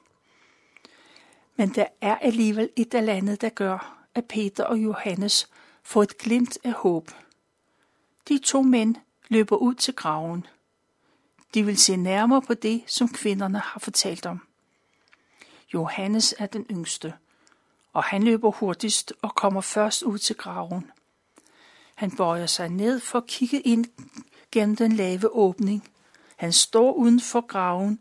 Men 1.57 1.75
der 1.75 1.87
er 2.01 2.19
alligevel 2.19 2.71
et 2.77 2.95
eller 2.95 3.13
andet, 3.13 3.41
der 3.41 3.49
gør, 3.49 4.05
at 4.15 4.25
Peter 4.25 4.65
og 4.65 4.79
Johannes 4.79 5.49
får 5.83 6.03
et 6.03 6.19
glimt 6.19 6.59
af 6.65 6.73
håb. 6.73 7.11
De 8.29 8.39
to 8.39 8.63
mænd 8.63 8.95
løber 9.29 9.57
ud 9.57 9.75
til 9.75 9.95
graven. 9.95 10.47
De 11.55 11.65
vil 11.65 11.79
se 11.79 11.97
nærmere 11.97 12.43
på 12.43 12.55
det, 12.55 12.83
som 12.87 13.09
kvinderne 13.09 13.59
har 13.59 13.81
fortalt 13.81 14.27
om. 14.27 14.41
Johannes 15.75 16.35
er 16.39 16.47
den 16.47 16.67
yngste, 16.71 17.15
og 17.93 18.05
han 18.05 18.23
løber 18.23 18.51
hurtigst 18.51 19.13
og 19.23 19.35
kommer 19.35 19.61
først 19.61 20.03
ud 20.03 20.19
til 20.19 20.37
graven. 20.37 20.91
Han 21.95 22.17
bøjer 22.17 22.47
sig 22.47 22.69
ned 22.69 23.01
for 23.01 23.19
at 23.19 23.27
kigge 23.27 23.61
ind 23.61 23.85
gennem 24.53 24.77
den 24.77 24.93
lave 24.93 25.35
åbning. 25.35 25.89
Han 26.37 26.53
står 26.53 26.93
uden 26.93 27.21
for 27.21 27.47
graven, 27.47 28.01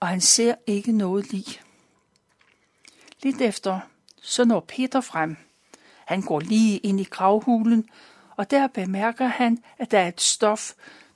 og 0.00 0.08
han 0.08 0.20
ser 0.20 0.54
ikke 0.66 0.92
noget 0.92 1.32
lig. 1.32 1.46
Lidt 3.22 3.40
efter, 3.40 3.80
så 4.22 4.44
når 4.44 4.60
Peter 4.60 5.00
frem. 5.00 5.36
Han 6.04 6.22
går 6.22 6.40
lige 6.40 6.78
ind 6.78 7.00
i 7.00 7.04
gravhulen, 7.04 7.88
og 8.36 8.50
der 8.50 8.66
bemærker 8.66 9.26
han, 9.26 9.62
at 9.78 9.90
der 9.90 9.98
er 9.98 10.08
et 10.08 10.20
stof, 10.20 10.72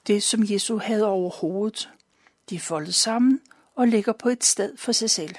det 0.06 0.22
som 0.22 0.44
Jesus 0.44 0.82
havde 0.82 1.06
over 1.06 1.30
hovedet. 1.30 1.90
De 2.50 2.54
er 2.56 2.60
foldet 2.60 2.94
sammen 2.94 3.40
og 3.74 3.88
ligger 3.88 4.12
på 4.12 4.28
et 4.28 4.44
sted 4.44 4.76
for 4.76 4.92
sig 4.92 5.10
selv. 5.10 5.34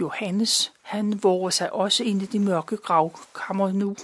Johannes, 0.00 0.72
han 0.82 1.22
våger 1.22 1.50
sig 1.50 1.72
også 1.72 2.04
ind 2.04 2.22
i 2.22 2.26
de 2.26 2.38
mørke 2.38 2.76
gravkammer 2.76 3.72
nu. 3.72 3.96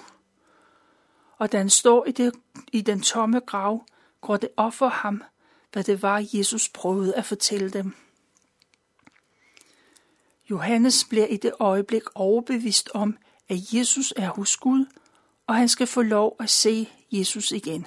Og 1.38 1.52
da 1.52 1.58
han 1.58 1.70
står 1.70 2.06
i, 2.06 2.12
det, 2.12 2.34
i 2.72 2.80
den 2.80 3.00
tomme 3.00 3.40
grav, 3.40 3.84
går 4.20 4.36
det 4.36 4.48
op 4.56 4.74
for 4.74 4.88
ham, 4.88 5.22
hvad 5.72 5.84
det 5.84 6.02
var, 6.02 6.24
Jesus 6.32 6.68
prøvede 6.68 7.14
at 7.14 7.24
fortælle 7.24 7.70
dem. 7.70 7.94
Johannes 10.50 11.04
bliver 11.04 11.26
i 11.26 11.36
det 11.36 11.52
øjeblik 11.58 12.02
overbevist 12.14 12.90
om, 12.94 13.18
at 13.48 13.56
Jesus 13.72 14.14
er 14.16 14.28
hos 14.28 14.56
Gud, 14.56 14.86
og 15.46 15.54
han 15.54 15.68
skal 15.68 15.86
få 15.86 16.02
lov 16.02 16.36
at 16.40 16.50
se 16.50 16.88
Jesus 17.10 17.50
igen. 17.50 17.86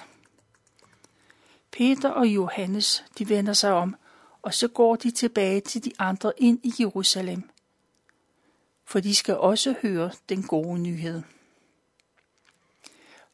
Peter 1.70 2.08
og 2.08 2.26
Johannes, 2.26 3.04
de 3.18 3.28
vender 3.28 3.52
sig 3.52 3.72
om, 3.72 3.96
og 4.42 4.54
så 4.54 4.68
går 4.68 4.96
de 4.96 5.10
tilbage 5.10 5.60
til 5.60 5.84
de 5.84 5.92
andre 5.98 6.32
ind 6.36 6.60
i 6.62 6.72
Jerusalem. 6.80 7.50
For 8.86 9.00
de 9.00 9.14
skal 9.14 9.36
også 9.36 9.74
høre 9.82 10.10
den 10.28 10.42
gode 10.42 10.78
nyhed. 10.78 11.22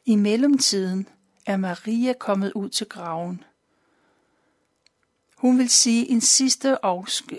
I 0.05 0.17
mellemtiden 0.17 1.09
er 1.47 1.57
Maria 1.57 2.13
kommet 2.13 2.53
ud 2.53 2.69
til 2.69 2.87
graven. 2.89 3.45
Hun 5.37 5.59
vil 5.59 5.69
sige 5.69 6.09
en 6.09 6.21
sidste 6.21 6.79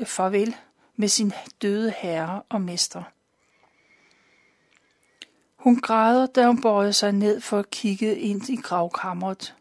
farvel 0.06 0.56
med 0.96 1.08
sin 1.08 1.34
døde 1.62 1.92
herre 1.98 2.42
og 2.50 2.62
mester. 2.62 3.04
Hun 5.56 5.82
græder, 5.82 6.26
da 6.26 6.48
hun 6.48 6.62
bøjer 6.62 6.92
sig 6.92 7.12
ned 7.12 7.42
for 7.42 7.60
at 7.60 7.70
kigge 7.70 8.20
ind 8.20 8.50
i 8.50 8.56
gravkammeret. 8.56 9.56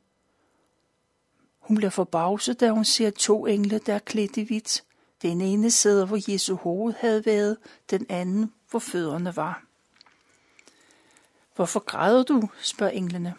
Hun 1.58 1.76
bliver 1.76 1.90
forbavset, 1.90 2.60
da 2.60 2.70
hun 2.70 2.84
ser 2.84 3.10
to 3.10 3.46
engle, 3.46 3.78
der 3.78 3.94
er 3.94 3.98
klædt 3.98 4.36
i 4.36 4.42
hvidt. 4.42 4.84
Den 5.22 5.40
ene 5.40 5.70
sidder, 5.70 6.06
hvor 6.06 6.32
Jesu 6.32 6.54
hoved 6.54 6.94
havde 6.98 7.26
været, 7.26 7.56
den 7.90 8.06
anden, 8.08 8.52
hvor 8.70 8.78
fødderne 8.78 9.36
var. 9.36 9.64
Hvorfor 11.54 11.80
græder 11.80 12.22
du? 12.22 12.48
spørger 12.62 12.92
englene. 12.92 13.34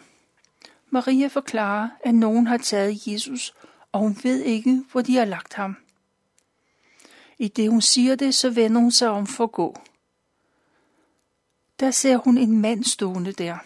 Maria 0.90 1.26
forklarer, 1.26 1.88
at 2.04 2.14
nogen 2.14 2.46
har 2.46 2.56
taget 2.56 3.06
Jesus, 3.06 3.54
og 3.92 4.00
hun 4.00 4.18
ved 4.22 4.42
ikke, 4.42 4.84
hvor 4.92 5.02
de 5.02 5.16
har 5.16 5.24
lagt 5.24 5.54
ham. 5.54 5.76
I 7.38 7.48
det 7.48 7.70
hun 7.70 7.80
siger 7.80 8.14
det, 8.14 8.34
så 8.34 8.50
vender 8.50 8.80
hun 8.80 8.92
sig 8.92 9.08
om 9.08 9.26
for 9.26 9.44
at 9.44 9.52
gå. 9.52 9.76
Der 11.80 11.90
ser 11.90 12.16
hun 12.16 12.38
en 12.38 12.60
mand 12.60 12.84
stående 12.84 13.32
der. 13.32 13.58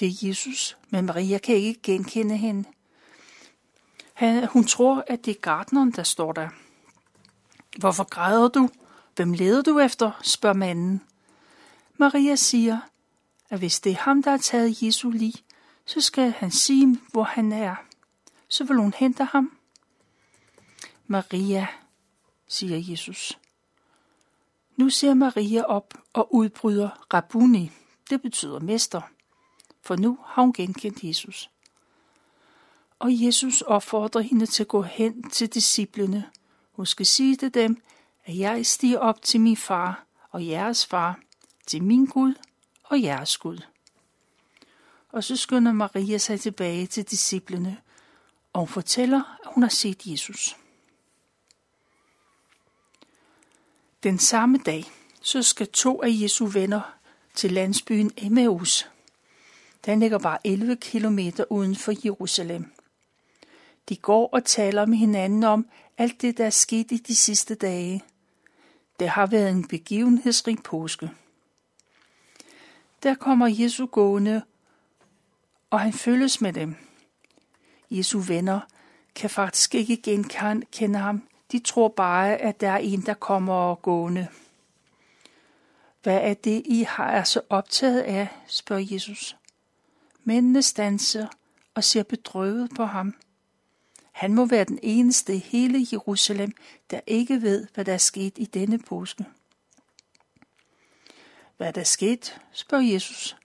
Det 0.00 0.08
er 0.08 0.28
Jesus, 0.28 0.76
men 0.90 1.06
Maria 1.06 1.38
kan 1.38 1.56
ikke 1.56 1.80
genkende 1.82 2.36
hende. 2.36 2.68
Han, 4.14 4.46
hun 4.46 4.64
tror, 4.64 5.04
at 5.06 5.24
det 5.24 5.36
er 5.36 5.40
gardneren, 5.40 5.90
der 5.90 6.02
står 6.02 6.32
der. 6.32 6.48
Hvorfor 7.78 8.04
græder 8.04 8.48
du? 8.48 8.68
Hvem 9.16 9.32
leder 9.32 9.62
du 9.62 9.78
efter? 9.78 10.10
spørger 10.22 10.56
manden. 10.56 11.02
Maria 11.96 12.36
siger, 12.36 12.78
at 13.50 13.58
hvis 13.58 13.80
det 13.80 13.92
er 13.92 13.96
ham, 13.96 14.22
der 14.22 14.30
har 14.30 14.38
taget 14.38 14.82
Jesu 14.82 15.10
lig, 15.10 15.34
så 15.86 16.00
skal 16.00 16.30
han 16.30 16.50
sige, 16.50 16.98
hvor 17.12 17.22
han 17.22 17.52
er. 17.52 17.74
Så 18.48 18.64
vil 18.64 18.76
hun 18.76 18.94
hente 18.96 19.24
ham. 19.24 19.52
Maria, 21.06 21.66
siger 22.48 22.78
Jesus. 22.90 23.38
Nu 24.76 24.90
ser 24.90 25.14
Maria 25.14 25.62
op 25.62 25.94
og 26.12 26.34
udbryder 26.34 27.06
Rabuni. 27.14 27.70
Det 28.10 28.22
betyder 28.22 28.60
mester. 28.60 29.00
For 29.82 29.96
nu 29.96 30.18
har 30.26 30.42
hun 30.42 30.52
genkendt 30.52 31.04
Jesus. 31.04 31.50
Og 32.98 33.24
Jesus 33.24 33.62
opfordrer 33.62 34.20
hende 34.20 34.46
til 34.46 34.62
at 34.62 34.68
gå 34.68 34.82
hen 34.82 35.30
til 35.30 35.48
disciplene. 35.48 36.24
Hun 36.78 36.86
skal 36.86 37.06
sige 37.06 37.36
til 37.36 37.54
dem, 37.54 37.82
at 38.24 38.38
jeg 38.38 38.66
stiger 38.66 38.98
op 38.98 39.22
til 39.22 39.40
min 39.40 39.56
far 39.56 40.04
og 40.30 40.46
jeres 40.46 40.86
far, 40.86 41.20
til 41.66 41.82
min 41.82 42.06
Gud 42.06 42.34
og 42.84 43.02
jeres 43.02 43.38
Gud. 43.38 43.58
Og 45.12 45.24
så 45.24 45.36
skynder 45.36 45.72
Maria 45.72 46.18
sig 46.18 46.40
tilbage 46.40 46.86
til 46.86 47.04
disciplene, 47.04 47.76
og 48.52 48.60
hun 48.60 48.68
fortæller, 48.68 49.38
at 49.44 49.54
hun 49.54 49.62
har 49.62 49.70
set 49.70 50.06
Jesus. 50.06 50.56
Den 54.02 54.18
samme 54.18 54.58
dag, 54.58 54.84
så 55.22 55.42
skal 55.42 55.68
to 55.68 56.02
af 56.02 56.08
Jesu 56.10 56.46
venner 56.46 56.94
til 57.34 57.52
landsbyen 57.52 58.10
Emmaus. 58.16 58.88
Den 59.86 60.00
ligger 60.00 60.18
bare 60.18 60.38
11 60.46 60.76
kilometer 60.76 61.44
uden 61.52 61.76
for 61.76 61.92
Jerusalem. 62.04 62.72
De 63.88 63.96
går 63.96 64.28
og 64.32 64.44
taler 64.44 64.86
med 64.86 64.98
hinanden 64.98 65.44
om 65.44 65.66
alt 65.98 66.22
det, 66.22 66.38
der 66.38 66.46
er 66.46 66.50
sket 66.50 66.92
i 66.92 66.96
de 66.96 67.14
sidste 67.14 67.54
dage. 67.54 68.04
Det 69.00 69.08
har 69.08 69.26
været 69.26 69.50
en 69.50 69.68
begivenhedsrig 69.68 70.58
påske. 70.64 71.10
Der 73.02 73.14
kommer 73.14 73.46
Jesu 73.46 73.86
gående, 73.86 74.42
og 75.70 75.80
han 75.80 75.92
følges 75.92 76.40
med 76.40 76.52
dem. 76.52 76.76
Jesu 77.90 78.18
venner 78.18 78.60
kan 79.14 79.30
faktisk 79.30 79.74
ikke 79.74 79.96
genkende 80.02 80.98
ham. 80.98 81.28
De 81.52 81.58
tror 81.58 81.88
bare, 81.88 82.36
at 82.36 82.60
der 82.60 82.70
er 82.70 82.78
en, 82.78 83.00
der 83.00 83.14
kommer 83.14 83.54
og 83.54 83.82
gående. 83.82 84.28
Hvad 86.02 86.20
er 86.22 86.34
det, 86.34 86.62
I 86.66 86.82
har 86.82 87.10
er 87.10 87.24
så 87.24 87.40
optaget 87.48 88.00
af, 88.00 88.28
spørger 88.46 88.86
Jesus. 88.90 89.36
Mændene 90.24 90.62
stanser 90.62 91.26
og 91.74 91.84
ser 91.84 92.02
bedrøvet 92.02 92.70
på 92.76 92.84
ham. 92.84 93.14
Han 94.18 94.34
må 94.34 94.46
være 94.46 94.64
den 94.64 94.78
eneste 94.82 95.34
i 95.34 95.38
hele 95.38 95.86
Jerusalem, 95.92 96.52
der 96.90 97.00
ikke 97.06 97.42
ved, 97.42 97.66
hvad 97.74 97.84
der 97.84 97.92
er 97.92 97.98
sket 97.98 98.32
i 98.36 98.44
denne 98.44 98.78
påske. 98.78 99.24
Hvad 101.56 101.72
der 101.72 101.80
er 101.80 101.84
sket, 101.84 102.40
spørger 102.52 102.84
Jesus. 102.84 103.36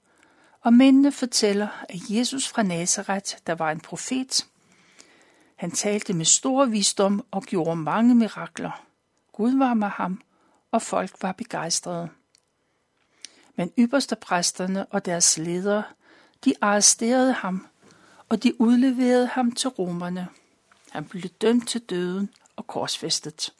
Og 0.61 0.73
mændene 0.73 1.11
fortæller, 1.11 1.67
at 1.89 1.99
Jesus 2.09 2.47
fra 2.47 2.63
Nazareth, 2.63 3.37
der 3.47 3.55
var 3.55 3.71
en 3.71 3.79
profet, 3.79 4.47
han 5.55 5.71
talte 5.71 6.13
med 6.13 6.25
stor 6.25 6.65
visdom 6.65 7.25
og 7.31 7.43
gjorde 7.43 7.75
mange 7.75 8.15
mirakler. 8.15 8.85
Gud 9.31 9.57
var 9.57 9.73
med 9.73 9.87
ham, 9.87 10.21
og 10.71 10.81
folk 10.81 11.11
var 11.21 11.31
begejstrede. 11.31 12.09
Men 13.55 13.71
ypperste 13.79 14.15
præsterne 14.15 14.85
og 14.85 15.05
deres 15.05 15.37
ledere, 15.37 15.83
de 16.45 16.53
arresterede 16.61 17.33
ham, 17.33 17.67
og 18.29 18.43
de 18.43 18.61
udleverede 18.61 19.27
ham 19.27 19.51
til 19.51 19.69
romerne. 19.69 20.27
Han 20.93 21.05
blev 21.05 21.23
dømt 21.23 21.67
til 21.67 21.81
døden 21.81 22.29
og 22.55 22.67
korsfæstet. 22.67 23.53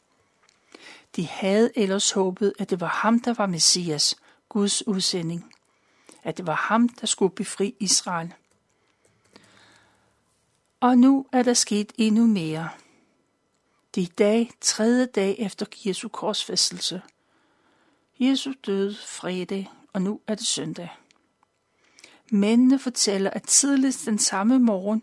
De 1.16 1.26
havde 1.26 1.78
ellers 1.78 2.10
håbet, 2.10 2.52
at 2.58 2.70
det 2.70 2.80
var 2.80 2.86
ham, 2.86 3.20
der 3.20 3.34
var 3.34 3.46
Messias, 3.46 4.16
Guds 4.48 4.86
udsending. 4.86 5.54
At 6.22 6.36
det 6.36 6.46
var 6.46 6.54
ham, 6.54 6.88
der 6.88 7.06
skulle 7.06 7.34
befri 7.34 7.74
Israel. 7.80 8.34
Og 10.80 10.98
nu 10.98 11.26
er 11.32 11.42
der 11.42 11.54
sket 11.54 11.92
endnu 11.98 12.26
mere. 12.26 12.68
Det 13.94 14.00
er 14.00 14.06
i 14.06 14.14
dag, 14.18 14.50
tredje 14.60 15.06
dag 15.06 15.36
efter 15.38 15.66
Jesu 15.86 16.08
korsfæstelse. 16.08 17.02
Jesus 18.20 18.54
døde 18.66 18.96
fredag, 18.96 19.70
og 19.92 20.02
nu 20.02 20.20
er 20.26 20.34
det 20.34 20.46
søndag. 20.46 20.88
Mændene 22.30 22.78
fortæller, 22.78 23.30
at 23.30 23.42
tidligst 23.42 24.06
den 24.06 24.18
samme 24.18 24.58
morgen 24.58 25.02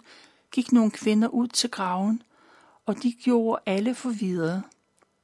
gik 0.51 0.71
nogle 0.71 0.91
kvinder 0.91 1.27
ud 1.27 1.47
til 1.47 1.71
graven, 1.71 2.23
og 2.85 3.03
de 3.03 3.13
gjorde 3.13 3.61
alle 3.65 3.95
forvirrede. 3.95 4.63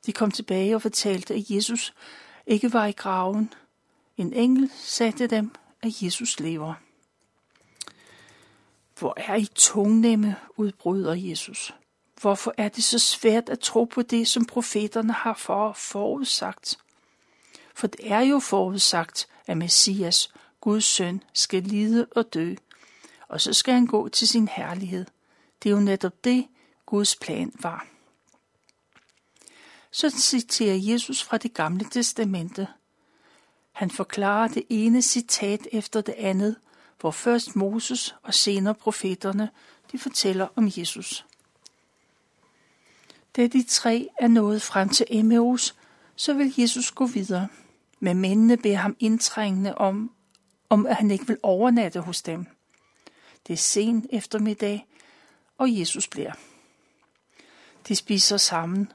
De 0.06 0.14
kom 0.14 0.32
tilbage 0.32 0.76
og 0.76 0.82
fortalte, 0.82 1.34
at 1.34 1.50
Jesus 1.50 1.94
ikke 2.48 2.74
var 2.74 2.86
i 2.86 2.92
graven. 2.92 3.54
En 4.18 4.34
engel 4.34 4.72
sagde 4.76 5.12
til 5.12 5.30
dem, 5.30 5.52
at 5.82 6.02
Jesus 6.02 6.40
lever. 6.40 6.74
Hvor 9.00 9.14
er 9.18 9.36
I 9.36 9.46
tungnemme, 9.56 10.36
udbryder 10.58 11.14
Jesus. 11.14 11.74
Hvorfor 12.22 12.54
er 12.58 12.70
det 12.70 12.84
så 12.84 13.00
svært 13.00 13.50
at 13.50 13.60
tro 13.60 13.84
på 13.84 14.02
det, 14.02 14.28
som 14.28 14.46
profeterne 14.46 15.14
har 15.14 15.34
for 15.34 15.74
forudsagt? 15.74 16.78
For 17.76 17.88
det 17.88 18.12
er 18.12 18.20
jo 18.20 18.40
forudsagt, 18.40 19.28
at 19.48 19.58
Messias, 19.58 20.34
Guds 20.62 20.84
søn, 20.84 21.24
skal 21.34 21.64
lide 21.64 22.08
og 22.16 22.34
dø, 22.34 22.56
og 23.28 23.42
så 23.42 23.54
skal 23.54 23.74
han 23.74 23.88
gå 23.88 24.10
til 24.10 24.28
sin 24.28 24.48
herlighed. 24.48 25.06
Det 25.68 25.74
er 25.74 25.78
jo 25.78 25.84
netop 25.84 26.24
det, 26.24 26.48
Guds 26.86 27.16
plan 27.16 27.52
var. 27.60 27.88
Så 29.92 30.10
citerer 30.10 30.76
Jesus 30.76 31.24
fra 31.24 31.38
det 31.38 31.54
gamle 31.54 31.86
testamente. 31.92 32.68
Han 33.72 33.92
forklarer 33.92 34.48
det 34.48 34.64
ene 34.70 35.02
citat 35.02 35.68
efter 35.72 36.02
det 36.02 36.16
andet, 36.18 36.56
hvor 37.00 37.12
først 37.12 37.56
Moses 37.56 38.16
og 38.24 38.34
senere 38.34 38.76
profeterne 38.76 39.50
de 39.92 40.00
fortæller 40.00 40.48
om 40.56 40.72
Jesus. 40.78 41.26
Da 43.36 43.48
de 43.48 43.64
tre 43.64 44.08
er 44.20 44.28
nået 44.28 44.62
frem 44.62 44.90
til 44.90 45.06
Emmaus, 45.10 45.76
så 46.16 46.34
vil 46.34 46.54
Jesus 46.58 46.92
gå 46.92 47.06
videre. 47.06 47.48
Men 48.00 48.18
mændene 48.18 48.58
beder 48.58 48.78
ham 48.78 48.96
indtrængende 49.00 49.76
om, 49.76 50.12
om 50.70 50.86
at 50.86 50.96
han 50.96 51.12
ikke 51.12 51.28
vil 51.28 51.38
overnatte 51.44 52.00
hos 52.00 52.22
dem. 52.22 52.46
Det 53.48 53.54
er 53.54 53.58
sen 53.58 54.10
eftermiddag, 54.10 54.88
og 55.58 55.80
Jesus 55.80 56.08
bliver. 56.08 56.34
De 57.88 57.96
spiser 57.96 58.38
sammen, 58.38 58.92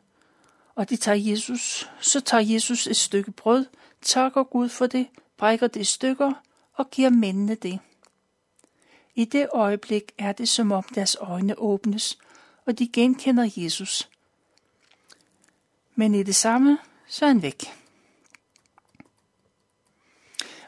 og 0.75 0.91
de 0.91 0.97
tager 0.97 1.31
Jesus, 1.31 1.91
så 2.01 2.21
tager 2.21 2.43
Jesus 2.43 2.87
et 2.87 2.97
stykke 2.97 3.33
brød, 3.33 3.67
takker 4.03 4.43
Gud 4.43 4.69
for 4.69 4.87
det, 4.87 5.09
brækker 5.37 5.67
det 5.67 5.81
i 5.81 5.85
stykker 5.85 6.33
og 6.75 6.91
giver 6.91 7.11
mændene 7.11 7.55
det. 7.55 7.79
I 9.15 9.25
det 9.25 9.49
øjeblik 9.53 10.13
er 10.19 10.33
det 10.33 10.49
som 10.49 10.73
om 10.73 10.85
deres 10.95 11.17
øjne 11.21 11.59
åbnes, 11.59 12.19
og 12.67 12.79
de 12.79 12.89
genkender 12.89 13.51
Jesus. 13.57 14.09
Men 15.95 16.15
i 16.15 16.23
det 16.23 16.35
samme, 16.35 16.79
så 17.07 17.25
er 17.25 17.29
han 17.29 17.43
væk. 17.43 17.65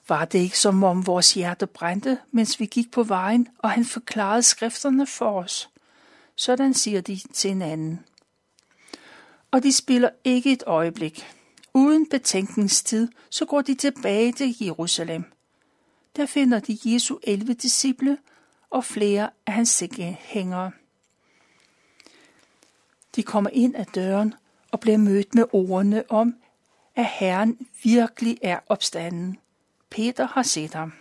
Var 0.09 0.24
det 0.24 0.38
ikke 0.38 0.59
som 0.59 0.85
om 0.85 1.07
vores 1.07 1.35
hjerte 1.35 1.66
brændte, 1.66 2.18
mens 2.30 2.61
vi 2.61 2.66
gik 2.66 2.90
på 2.90 3.02
vejen, 3.02 3.48
og 3.59 3.70
han 3.70 3.85
forklarede 3.85 4.42
skrifterne 4.42 5.07
for 5.07 5.42
os? 5.42 5.68
Sådan 6.37 6.75
siger 6.75 7.01
de 7.01 7.20
til 7.33 7.51
hinanden. 7.51 8.01
Og 9.51 9.62
de 9.62 9.73
spiller 9.73 10.11
ikke 10.25 10.53
et 10.53 10.62
øjeblik. 10.66 11.27
Uden 11.75 12.09
betænkningstid, 12.09 13.09
så 13.31 13.44
går 13.44 13.62
de 13.62 13.75
tilbage 13.75 14.33
til 14.33 14.57
Jerusalem. 14.61 15.25
Der 16.16 16.27
finder 16.27 16.61
de 16.61 16.79
Jesu 16.85 17.18
11 17.23 17.55
disciple 17.55 18.18
og 18.70 18.85
flere 18.85 19.31
af 19.47 19.53
hans 19.53 19.68
sækkehængere. 19.68 20.70
De 23.16 23.23
kommer 23.23 23.51
ind 23.53 23.77
ad 23.77 23.85
døren 23.94 24.35
og 24.70 24.81
bliver 24.81 24.99
mødt 24.99 25.35
med 25.35 25.44
ordene 25.53 26.11
om, 26.11 26.35
at 26.97 27.07
Herren 27.07 27.68
virkelig 27.83 28.38
er 28.42 28.59
opstanden. 28.66 29.38
Peter 29.90 30.27
har 30.27 30.42
set 30.42 30.75
ham. 30.75 30.92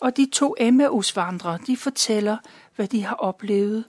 Og 0.00 0.16
de 0.16 0.28
to 0.32 0.54
Emmausvandrere, 0.58 1.58
de 1.66 1.76
fortæller, 1.76 2.36
hvad 2.80 2.88
de 2.88 3.02
har 3.02 3.14
oplevet, 3.14 3.84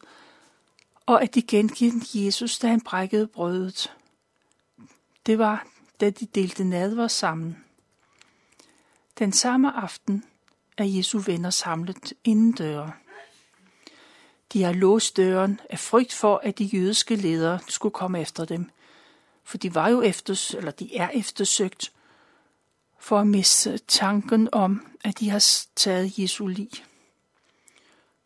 og 1.06 1.23
at 1.23 1.36
de 1.36 1.41
genkendte 1.41 2.25
Jesus, 2.25 2.60
da 2.60 2.67
han 2.67 2.82
brækkede 2.82 3.27
brødet. 3.27 3.93
Det 5.25 5.38
var, 5.38 5.67
da 6.01 6.10
de 6.10 6.25
delte 6.25 6.63
nadver 6.63 7.08
sammen. 7.08 7.58
Den 9.19 9.32
samme 9.32 9.71
aften 9.71 10.23
er 10.77 10.84
Jesu 10.84 11.19
venner 11.19 11.49
samlet 11.49 12.13
inden 12.23 12.51
døre. 12.51 12.91
De 14.54 14.63
har 14.63 14.73
låst 14.73 15.17
døren 15.17 15.60
af 15.69 15.80
frygt 15.80 16.13
for, 16.13 16.41
at 16.43 16.60
de 16.60 16.63
jødiske 16.63 17.15
ledere 17.15 17.60
skulle 17.67 17.93
komme 17.93 18.21
efter 18.21 18.45
dem, 18.45 18.69
for 19.43 19.58
de 19.58 19.75
var 19.75 19.89
jo 19.89 20.01
efter, 20.01 20.56
eller 20.58 20.71
de 20.71 20.97
er 20.97 21.10
eftersøgt 21.10 21.91
for 22.99 23.19
at 23.19 23.27
miste 23.27 23.77
tanken 23.77 24.49
om, 24.51 24.88
at 25.04 25.19
de 25.19 25.30
har 25.30 25.45
taget 25.75 26.19
Jesu 26.19 26.47
lig. 26.47 26.71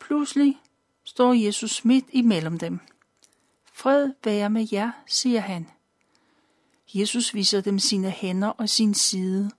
Pludselig 0.08 0.62
står 1.04 1.34
Jesus 1.34 1.86
midt 1.86 2.06
imellem 2.10 2.60
dem. 2.60 2.80
Fred 3.74 4.12
være 4.24 4.50
med 4.50 4.68
jer, 4.72 4.92
siger 5.08 5.40
han. 5.40 5.68
Jesus 6.94 7.34
viser 7.34 7.62
dem 7.62 7.80
sine 7.80 8.10
hænder 8.10 8.48
og 8.48 8.70
sin 8.70 8.94
side. 8.94 9.52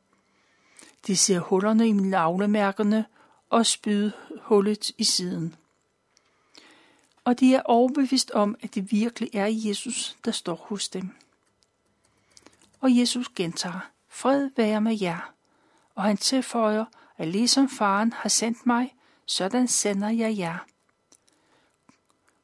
De 1.06 1.16
ser 1.16 1.38
hullerne 1.38 1.88
i 1.88 1.92
navlemærkerne 1.92 3.06
og 3.50 3.66
spydhullet 3.66 4.90
i 4.98 5.04
siden. 5.04 5.54
Og 7.24 7.40
de 7.40 7.54
er 7.54 7.62
overbevist 7.62 8.30
om, 8.30 8.56
at 8.61 8.74
det 8.74 8.92
virkelig 8.92 9.30
er 9.32 9.46
Jesus, 9.46 10.16
der 10.24 10.30
står 10.30 10.66
hos 10.68 10.88
dem. 10.88 11.11
Og 12.80 12.96
Jesus 12.96 13.28
gentager, 13.28 13.90
fred 14.09 14.50
være 14.56 14.80
med 14.80 15.00
jer. 15.00 15.32
Og 15.94 16.02
han 16.02 16.16
tilføjer, 16.16 16.85
at 17.16 17.28
ligesom 17.28 17.68
faren 17.68 18.12
har 18.12 18.28
sendt 18.28 18.66
mig, 18.66 18.95
sådan 19.26 19.68
sender 19.68 20.08
jeg 20.08 20.38
jer. 20.38 20.58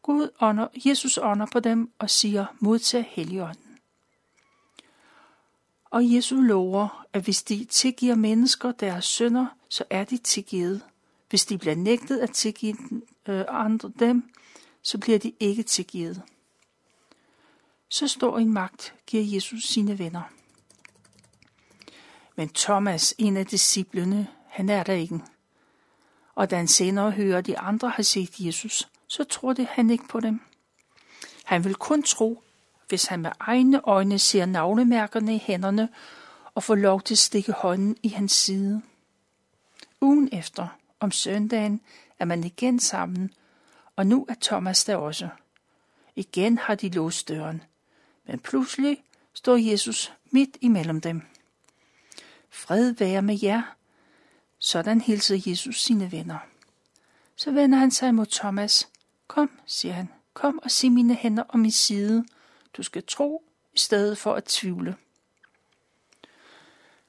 Gud 0.03 0.29
ånder, 0.41 0.69
Jesus 0.75 1.19
ånder 1.19 1.47
på 1.53 1.61
dem 1.61 1.93
og 1.99 2.11
siger, 2.11 2.47
modtag 2.61 3.11
Helligånden. 3.11 3.79
Og 5.85 6.15
Jesus 6.15 6.39
lover, 6.41 7.07
at 7.13 7.25
hvis 7.25 7.43
de 7.43 7.65
tilgiver 7.65 8.15
mennesker 8.15 8.73
deres 8.73 9.05
synder, 9.05 9.47
så 9.69 9.85
er 9.91 10.05
de 10.05 10.17
tilgivet. 10.17 10.83
Hvis 11.31 11.47
de 11.47 11.59
bliver 11.59 11.75
nægtet 11.75 12.19
at 12.19 12.31
tilgive 12.31 12.77
øh, 13.29 13.45
andre 13.49 13.93
dem, 13.99 14.33
så 14.83 14.99
bliver 14.99 15.19
de 15.19 15.33
ikke 15.41 15.63
tilgivet. 15.63 16.23
Så 17.89 18.09
står 18.09 18.39
en 18.39 18.53
magt, 18.53 18.95
giver 19.07 19.25
Jesus 19.25 19.65
sine 19.65 19.99
venner. 19.99 20.23
Men 22.37 22.49
Thomas, 22.49 23.15
en 23.19 23.37
af 23.37 23.47
disciplene, 23.47 24.29
han 24.49 24.69
er 24.69 24.83
der 24.83 24.93
ikke 24.93 25.21
og 26.35 26.51
da 26.51 26.57
han 26.57 26.69
senere 26.69 27.11
hører, 27.11 27.39
at 27.39 27.47
de 27.47 27.59
andre 27.59 27.91
har 27.91 28.03
set 28.03 28.39
Jesus, 28.39 28.89
så 29.07 29.25
tror 29.25 29.53
det 29.53 29.67
han 29.67 29.91
ikke 29.91 30.09
på 30.09 30.21
dem. 30.21 30.41
Han 31.45 31.65
vil 31.65 31.75
kun 31.75 32.03
tro, 32.03 32.43
hvis 32.89 33.05
han 33.05 33.21
med 33.21 33.31
egne 33.41 33.81
øjne 33.85 34.19
ser 34.19 34.47
navnemærkerne 34.47 35.35
i 35.35 35.43
hænderne 35.47 35.89
og 36.55 36.63
får 36.63 36.75
lov 36.75 37.03
til 37.03 37.15
at 37.15 37.19
stikke 37.19 37.53
hånden 37.53 37.97
i 38.03 38.09
hans 38.09 38.33
side. 38.33 38.83
Ugen 40.01 40.29
efter, 40.33 40.69
om 41.01 41.11
søndagen, 41.11 41.81
er 42.19 42.25
man 42.25 42.45
igen 42.45 42.81
sammen, 42.81 43.31
og 43.97 44.07
nu 44.07 44.27
er 44.29 44.35
Thomas 44.41 44.85
der 44.85 44.97
også. 44.97 45.29
Igen 46.17 46.59
har 46.59 46.75
de 46.75 46.89
låst 46.89 47.29
døren, 47.29 47.63
men 48.27 48.39
pludselig 48.39 49.05
står 49.35 49.57
Jesus 49.57 50.13
midt 50.31 50.57
imellem 50.61 51.01
dem. 51.01 51.23
Fred 52.51 52.93
være 52.93 53.23
med 53.23 53.39
jer. 53.43 53.77
Sådan 54.65 55.01
hilser 55.01 55.43
Jesus 55.47 55.83
sine 55.83 56.13
venner. 56.13 56.39
Så 57.37 57.51
vender 57.51 57.79
han 57.79 57.91
sig 57.91 58.15
mod 58.15 58.27
Thomas. 58.27 58.89
Kom, 59.27 59.51
siger 59.67 59.95
han, 59.95 60.09
kom 60.35 60.61
og 60.63 60.71
se 60.71 60.91
mine 60.91 61.15
hænder 61.15 61.43
og 61.43 61.59
min 61.59 61.71
side. 61.71 62.25
Du 62.77 62.83
skal 62.83 63.03
tro 63.07 63.45
i 63.75 63.79
stedet 63.79 64.19
for 64.19 64.35
at 64.35 64.45
tvivle. 64.45 64.97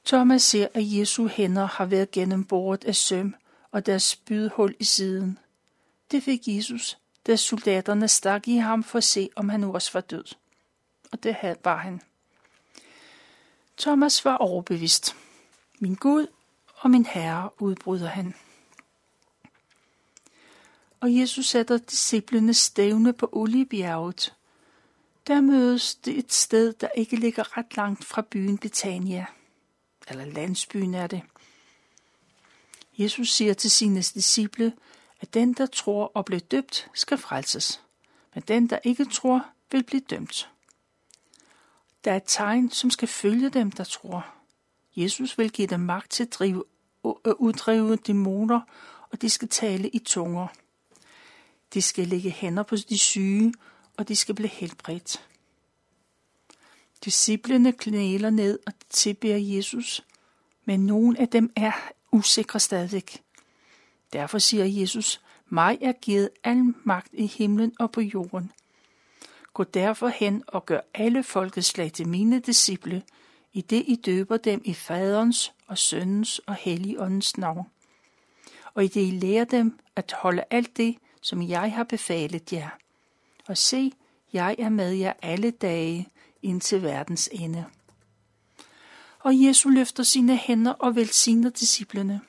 Thomas 0.06 0.42
ser, 0.42 0.68
at 0.74 0.84
Jesu 0.84 1.28
hænder 1.28 1.66
har 1.66 1.86
været 1.86 2.12
gennemboret 2.12 2.84
af 2.84 2.96
søm 2.96 3.36
og 3.72 3.86
deres 3.86 4.04
spydhul 4.04 4.76
i 4.80 4.84
siden. 4.84 5.40
Det 6.12 6.24
fik 6.24 6.48
Jesus, 6.48 6.98
da 7.28 7.36
soldaterne 7.36 8.08
stak 8.08 8.48
i 8.48 8.58
ham 8.58 8.84
for 8.84 8.98
at 8.98 9.04
se, 9.04 9.30
om 9.36 9.50
han 9.50 9.64
også 9.64 9.90
var 9.94 10.02
død. 10.02 10.26
Og 11.12 11.24
det 11.24 11.58
var 11.64 11.78
han. 11.78 12.02
Thomas 13.78 14.26
var 14.26 14.38
overbevist. 14.38 15.16
Min 15.80 15.96
Gud 15.96 16.28
og 16.84 16.92
min 16.92 17.06
Herre, 17.06 17.50
udbryder 17.60 18.08
han. 18.08 18.36
Og 21.00 21.16
Jesus 21.16 21.46
sætter 21.46 21.78
disciplene 21.78 22.54
stævne 22.54 23.14
på 23.14 23.30
Oliebjerget. 23.32 24.36
Der 25.28 25.42
mødes 25.42 25.96
det 25.96 26.18
et 26.18 26.34
sted, 26.34 26.74
der 26.74 26.88
ikke 26.88 27.16
ligger 27.16 27.58
ret 27.58 27.78
langt 27.78 28.06
fra 28.06 28.22
byen 28.22 28.58
Betania. 28.58 29.26
Eller 30.08 30.26
landsbyen 30.26 30.94
er 30.94 31.08
det. 31.08 31.22
Jesus 32.98 33.34
siger 33.34 33.54
til 33.54 33.72
sine 33.72 34.02
disciple, 34.02 34.74
at 35.22 35.34
den, 35.34 35.54
der 35.54 35.66
tror 35.66 36.12
og 36.14 36.26
bliver 36.26 36.40
døbt, 36.40 36.90
skal 36.94 37.18
frelses. 37.18 37.82
Men 38.34 38.44
den, 38.48 38.70
der 38.70 38.80
ikke 38.84 39.06
tror, 39.06 39.46
vil 39.72 39.84
blive 39.84 40.02
dømt. 40.10 40.50
Der 42.04 42.12
er 42.12 42.16
et 42.16 42.24
tegn, 42.28 42.72
som 42.72 42.90
skal 42.90 43.08
følge 43.08 43.50
dem, 43.50 43.72
der 43.72 43.84
tror. 43.84 44.26
Jesus 44.96 45.38
vil 45.38 45.52
give 45.52 45.68
dem 45.68 45.80
magt 45.80 46.12
til 46.12 46.24
at 46.24 46.34
drive, 46.34 46.64
Øh, 47.06 47.34
uddrive 47.38 47.96
dæmoner, 47.96 48.62
og 49.12 49.22
de 49.22 49.30
skal 49.30 49.48
tale 49.48 49.90
i 49.90 50.00
tunger. 50.00 50.48
De 51.74 51.82
skal 51.82 52.08
lægge 52.08 52.32
hænder 52.32 52.64
på 52.64 52.76
de 52.76 52.98
syge, 52.98 53.54
og 53.98 54.08
de 54.08 54.16
skal 54.16 54.36
blive 54.36 54.50
helbredt. 54.50 55.28
Disciplene 57.06 57.72
knæler 57.72 58.30
ned 58.30 58.60
og 58.68 58.74
tilbeder 58.90 59.38
Jesus, 59.38 60.06
men 60.66 60.86
nogen 60.86 61.18
af 61.18 61.28
dem 61.28 61.52
er 61.56 61.72
usikre 62.12 62.60
stadig. 62.60 63.04
Derfor 64.14 64.38
siger 64.38 64.66
Jesus, 64.66 65.22
mig 65.50 65.78
er 65.82 65.92
givet 65.92 66.30
al 66.44 66.74
magt 66.84 67.10
i 67.14 67.26
himlen 67.26 67.74
og 67.80 67.92
på 67.92 68.02
jorden. 68.02 68.52
Gå 69.54 69.64
derfor 69.64 70.08
hen 70.08 70.44
og 70.48 70.66
gør 70.66 70.80
alle 70.94 71.24
folkeslag 71.24 71.92
til 71.92 72.08
mine 72.08 72.40
disciple, 72.40 73.04
i 73.54 73.62
det 73.62 73.84
I 73.88 73.96
døber 73.96 74.38
dem 74.38 74.62
i 74.66 74.74
faderens 74.74 75.54
og 75.74 75.78
Sønnens 75.78 76.40
og 76.40 76.56
helligåndens 76.56 77.38
navn. 77.38 77.68
Og 78.74 78.84
i 78.84 78.88
det 78.88 79.08
I 79.08 79.12
lærer 79.12 79.46
dem 79.46 79.80
at 79.96 80.14
holde 80.18 80.44
alt 80.50 80.78
det, 80.78 80.98
som 81.22 81.50
jeg 81.50 81.74
har 81.74 81.84
befalet 81.84 82.54
jer. 82.54 82.70
Og 83.48 83.58
se, 83.58 83.92
jeg 84.34 84.56
er 84.60 84.70
med 84.70 84.92
jer 84.92 85.14
alle 85.22 85.52
dage 85.52 86.10
indtil 86.42 86.84
verdens 86.84 87.30
ende. 87.32 87.66
Og 89.20 89.44
Jesus 89.44 89.74
løfter 89.74 90.04
sine 90.04 90.38
hænder 90.38 90.72
og 90.72 90.96
velsigner 90.96 91.50
disciplene. 91.50 92.22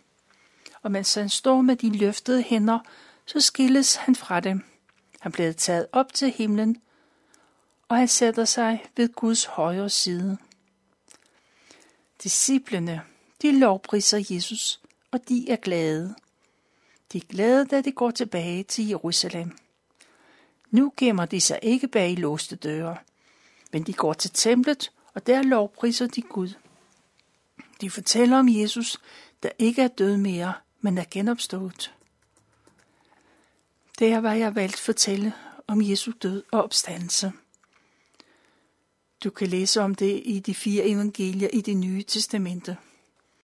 Og 0.83 0.93
mens 0.93 1.15
han 1.15 1.29
står 1.29 1.61
med 1.61 1.77
de 1.77 1.97
løftede 1.99 2.43
hænder, 2.43 2.79
så 3.27 3.41
skilles 3.41 3.97
han 3.97 4.15
fra 4.15 4.41
dem. 4.41 4.65
Han 5.21 5.33
bliver 5.33 5.53
taget 5.53 5.87
op 5.93 6.13
til 6.13 6.31
himlen, 6.31 6.77
og 7.89 7.97
han 7.97 8.09
sætter 8.09 8.45
sig 8.45 8.85
ved 8.97 9.09
Guds 9.09 9.45
højre 9.45 9.91
side. 9.91 10.39
Disciplene, 12.23 13.03
de 13.45 13.59
lovpriser 13.59 14.25
Jesus, 14.31 14.81
og 15.11 15.29
de 15.29 15.51
er 15.51 15.57
glade. 15.57 16.15
De 17.13 17.19
er 17.19 17.23
glade, 17.29 17.65
da 17.65 17.81
de 17.81 17.93
går 17.93 18.11
tilbage 18.11 18.63
til 18.63 18.89
Jerusalem. 18.89 19.57
Nu 20.71 20.93
gemmer 20.97 21.27
de 21.27 21.41
sig 21.41 21.59
ikke 21.63 21.89
bag 21.89 22.19
låste 22.19 22.57
døre, 22.57 22.97
men 23.73 23.83
de 23.83 23.93
går 23.93 24.13
til 24.13 24.31
templet, 24.31 24.93
og 25.15 25.27
der 25.27 25.43
lovpriser 25.43 26.07
de 26.07 26.23
Gud. 26.23 26.55
De 27.81 27.91
fortæller 27.91 28.39
om 28.39 28.49
Jesus, 28.49 29.01
der 29.43 29.51
ikke 29.59 29.83
er 29.83 29.89
død 29.89 30.17
mere, 30.17 30.53
men 30.81 30.99
er 30.99 31.05
genopstået. 31.11 31.95
Det 33.99 34.13
er, 34.13 34.21
hvad 34.21 34.37
jeg 34.37 34.55
valgt 34.55 34.81
fortælle 34.81 35.33
om 35.67 35.83
Jesu 35.83 36.13
død 36.23 36.43
og 36.53 36.63
opstandelse. 36.63 37.33
Du 39.25 39.31
kan 39.31 39.49
læse 39.49 39.81
om 39.81 39.95
det 39.95 40.23
i 40.25 40.41
de 40.41 40.55
fire 40.55 40.85
evangelier 40.85 41.49
i 41.53 41.61
det 41.61 41.77
nye 41.77 42.03
testamente. 42.03 42.77